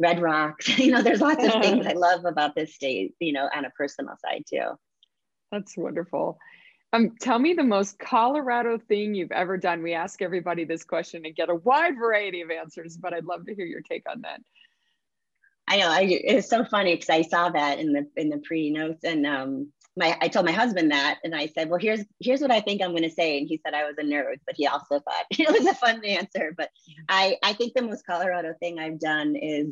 red 0.00 0.20
rocks 0.20 0.66
you 0.78 0.90
know 0.90 1.02
there's 1.02 1.20
lots 1.20 1.44
of 1.44 1.52
things 1.62 1.86
i 1.92 1.92
love 1.92 2.24
about 2.24 2.56
this 2.56 2.74
state 2.74 3.14
you 3.20 3.32
know 3.32 3.48
on 3.54 3.66
a 3.66 3.70
personal 3.70 4.16
side 4.24 4.42
too 4.48 4.70
that's 5.52 5.76
wonderful. 5.76 6.38
Um, 6.94 7.16
tell 7.20 7.38
me 7.38 7.54
the 7.54 7.62
most 7.62 7.98
Colorado 7.98 8.78
thing 8.78 9.14
you've 9.14 9.32
ever 9.32 9.56
done. 9.56 9.82
We 9.82 9.94
ask 9.94 10.20
everybody 10.20 10.64
this 10.64 10.84
question 10.84 11.24
and 11.24 11.36
get 11.36 11.48
a 11.48 11.54
wide 11.54 11.96
variety 11.96 12.40
of 12.40 12.50
answers, 12.50 12.96
but 12.96 13.14
I'd 13.14 13.24
love 13.24 13.46
to 13.46 13.54
hear 13.54 13.64
your 13.64 13.82
take 13.82 14.08
on 14.10 14.22
that. 14.22 14.40
I 15.68 15.76
know 15.78 15.88
I, 15.88 16.00
it's 16.02 16.50
so 16.50 16.64
funny 16.64 16.94
because 16.94 17.08
I 17.08 17.22
saw 17.22 17.50
that 17.50 17.78
in 17.78 17.92
the 17.92 18.06
in 18.16 18.28
the 18.28 18.38
pre 18.38 18.70
notes, 18.70 19.04
and 19.04 19.24
um, 19.26 19.72
my 19.96 20.18
I 20.20 20.28
told 20.28 20.44
my 20.44 20.52
husband 20.52 20.90
that, 20.90 21.18
and 21.24 21.34
I 21.34 21.46
said, 21.46 21.70
"Well, 21.70 21.78
here's 21.78 22.04
here's 22.18 22.40
what 22.40 22.50
I 22.50 22.60
think 22.60 22.82
I'm 22.82 22.90
going 22.90 23.04
to 23.04 23.10
say," 23.10 23.38
and 23.38 23.46
he 23.46 23.60
said 23.64 23.72
I 23.72 23.84
was 23.84 23.96
a 23.98 24.02
nerd, 24.02 24.40
but 24.44 24.56
he 24.56 24.66
also 24.66 24.98
thought 25.00 25.24
it 25.30 25.48
was 25.48 25.66
a 25.66 25.74
fun 25.74 26.04
answer. 26.04 26.52
But 26.56 26.70
I 27.08 27.36
I 27.42 27.52
think 27.52 27.74
the 27.74 27.82
most 27.82 28.04
Colorado 28.04 28.54
thing 28.58 28.78
I've 28.78 29.00
done 29.00 29.36
is 29.36 29.68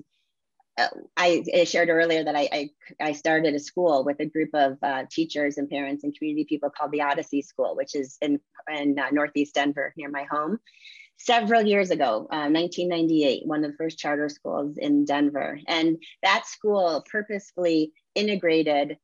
I, 1.17 1.45
I, 1.55 1.65
shared 1.65 1.89
earlier 1.89 2.25
that 2.25 2.37
I, 2.37 2.49
I, 2.53 2.71
I, 3.01 3.13
started 3.13 3.55
a 3.55 3.59
school 3.59 4.05
with 4.05 4.21
a 4.21 4.27
group 4.27 4.51
of 4.55 4.79
uh, 4.83 5.05
teachers 5.11 5.59
and 5.59 5.69
parents 5.69 6.05
and 6.05 6.17
community 6.17 6.45
people 6.45 6.71
called 6.71 6.93
the 6.93 7.03
Odyssey 7.03 7.43
School, 7.43 7.77
which 7.77 7.95
is 7.95 8.17
in, 8.23 8.41
in 8.73 8.99
uh, 8.99 9.11
Northeast 9.13 9.55
Denver 9.55 9.93
near 9.97 10.09
my 10.09 10.25
home. 10.31 10.59
Several 11.19 11.63
years 11.63 11.91
ago, 11.91 12.27
uh, 12.31 12.49
1998, 12.49 13.47
one 13.47 13.63
of 13.63 13.73
the 13.73 13.77
first 13.77 13.99
charter 13.99 14.31
schools 14.31 14.79
in 14.79 15.05
Denver. 15.05 15.59
And 15.69 15.99
that 16.23 16.47
school 16.47 17.05
purposefully 17.11 17.93
integrated 18.15 18.97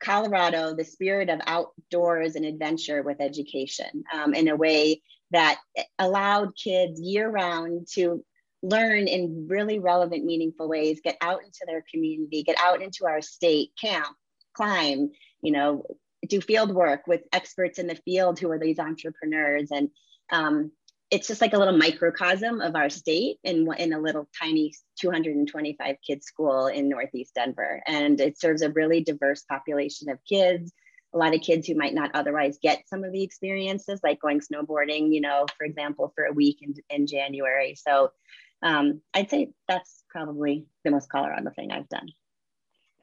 Colorado, 0.00 0.74
the 0.74 0.84
spirit 0.84 1.28
of 1.28 1.40
outdoors 1.46 2.36
and 2.36 2.44
adventure 2.44 3.02
with 3.02 3.20
education 3.20 4.04
um, 4.12 4.34
in 4.34 4.48
a 4.48 4.56
way 4.56 5.02
that 5.30 5.58
allowed 5.98 6.56
kids 6.56 7.00
year 7.00 7.28
round 7.28 7.86
to 7.94 8.24
learn 8.62 9.06
in 9.06 9.46
really 9.48 9.78
relevant, 9.78 10.24
meaningful 10.24 10.68
ways, 10.68 11.00
get 11.02 11.16
out 11.20 11.42
into 11.44 11.60
their 11.66 11.84
community, 11.92 12.42
get 12.42 12.56
out 12.58 12.82
into 12.82 13.06
our 13.06 13.20
state, 13.20 13.70
camp, 13.80 14.08
climb, 14.54 15.10
you 15.42 15.52
know, 15.52 15.84
do 16.28 16.40
field 16.40 16.74
work 16.74 17.06
with 17.06 17.22
experts 17.32 17.78
in 17.78 17.86
the 17.86 17.94
field 18.04 18.38
who 18.38 18.50
are 18.50 18.58
these 18.58 18.78
entrepreneurs. 18.78 19.70
And 19.70 19.90
um, 20.32 20.72
it's 21.10 21.28
just 21.28 21.40
like 21.40 21.52
a 21.52 21.58
little 21.58 21.76
microcosm 21.76 22.60
of 22.60 22.74
our 22.74 22.90
state 22.90 23.38
in, 23.44 23.68
in 23.78 23.92
a 23.92 24.00
little 24.00 24.28
tiny 24.40 24.74
225 25.00 25.96
kid 26.04 26.24
school 26.24 26.66
in 26.66 26.88
Northeast 26.88 27.34
Denver. 27.34 27.80
And 27.86 28.20
it 28.20 28.40
serves 28.40 28.62
a 28.62 28.70
really 28.70 29.02
diverse 29.02 29.44
population 29.48 30.10
of 30.10 30.18
kids 30.28 30.72
a 31.14 31.18
lot 31.18 31.34
of 31.34 31.40
kids 31.40 31.66
who 31.66 31.74
might 31.74 31.94
not 31.94 32.10
otherwise 32.14 32.58
get 32.62 32.86
some 32.86 33.04
of 33.04 33.12
the 33.12 33.22
experiences, 33.22 34.00
like 34.02 34.20
going 34.20 34.40
snowboarding, 34.40 35.12
you 35.12 35.20
know, 35.20 35.46
for 35.56 35.64
example, 35.64 36.12
for 36.14 36.24
a 36.24 36.32
week 36.32 36.58
in, 36.60 36.74
in 36.90 37.06
January. 37.06 37.74
So 37.74 38.10
um, 38.62 39.00
I'd 39.14 39.30
say 39.30 39.52
that's 39.66 40.04
probably 40.08 40.66
the 40.84 40.90
most 40.90 41.10
Colorado 41.10 41.50
thing 41.50 41.70
I've 41.72 41.88
done. 41.88 42.08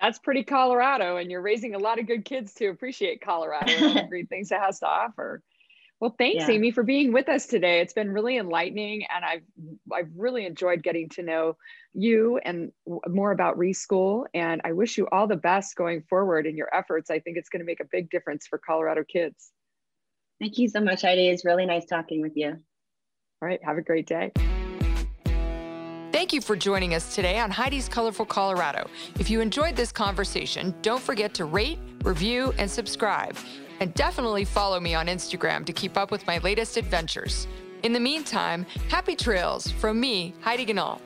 That's 0.02 0.20
pretty 0.20 0.44
Colorado, 0.44 1.18
and 1.18 1.32
you're 1.32 1.42
raising 1.42 1.74
a 1.74 1.80
lot 1.80 2.00
of 2.00 2.08
good 2.08 2.26
kids 2.26 2.54
to 2.56 2.68
appreciate 2.68 3.22
Colorado 3.22 3.72
and 3.72 3.98
the 3.98 4.04
great 4.10 4.30
things 4.30 4.52
it 4.52 4.60
has 4.60 4.80
to 4.80 4.88
offer. 4.88 5.42
Well, 6.02 6.14
thanks, 6.18 6.48
yeah. 6.48 6.56
Amy, 6.56 6.72
for 6.72 6.84
being 6.84 7.14
with 7.14 7.30
us 7.30 7.46
today. 7.46 7.80
It's 7.80 7.94
been 7.94 8.12
really 8.12 8.38
enlightening, 8.38 9.06
and 9.16 9.24
I've 9.24 9.44
I've 9.94 10.10
really 10.16 10.46
enjoyed 10.46 10.84
getting 10.84 11.08
to 11.10 11.24
know 11.24 11.56
you 11.94 12.38
and 12.44 12.74
more 13.08 13.32
about 13.32 13.58
Reschool. 13.58 14.26
And 14.34 14.60
I 14.66 14.74
wish 14.74 14.98
you 14.98 15.08
all 15.12 15.26
the 15.26 15.38
best 15.38 15.78
going 15.78 16.04
forward 16.10 16.46
in 16.46 16.58
your 16.58 16.70
efforts. 16.76 17.10
I 17.10 17.20
think 17.20 17.38
it's 17.38 17.48
going 17.48 17.62
to 17.62 17.66
make 17.66 17.80
a 17.80 17.88
big 17.90 18.10
difference 18.10 18.46
for 18.46 18.58
Colorado 18.60 19.06
kids. 19.06 19.52
Thank 20.42 20.58
you 20.58 20.68
so 20.68 20.82
much, 20.82 21.02
Heidi. 21.02 21.30
It's 21.30 21.46
really 21.46 21.66
nice 21.66 21.86
talking 21.86 22.22
with 22.22 22.34
you. 22.36 22.50
All 22.50 23.48
right, 23.48 23.60
have 23.64 23.78
a 23.78 23.82
great 23.82 24.06
day. 24.06 24.34
Thank 26.16 26.32
you 26.32 26.40
for 26.40 26.56
joining 26.56 26.94
us 26.94 27.14
today 27.14 27.40
on 27.40 27.52
Heidi's 27.52 27.90
Colorful 27.90 28.26
Colorado. 28.26 28.90
If 29.20 29.30
you 29.30 29.42
enjoyed 29.42 29.76
this 29.76 29.92
conversation, 29.92 30.74
don't 30.82 31.02
forget 31.02 31.34
to 31.34 31.44
rate, 31.44 31.78
review, 32.06 32.54
and 32.58 32.72
subscribe. 32.72 33.36
And 33.82 33.94
definitely 33.96 34.46
follow 34.46 34.80
me 34.80 34.96
on 34.96 35.08
Instagram 35.08 35.66
to 35.66 35.74
keep 35.74 35.98
up 35.98 36.12
with 36.12 36.26
my 36.26 36.38
latest 36.38 36.78
adventures. 36.78 37.50
In 37.84 37.92
the 37.92 38.00
meantime, 38.00 38.66
happy 38.88 39.18
trails 39.18 39.70
from 39.72 40.00
me, 40.00 40.34
Heidi 40.40 40.66
Ganahl. 40.66 41.02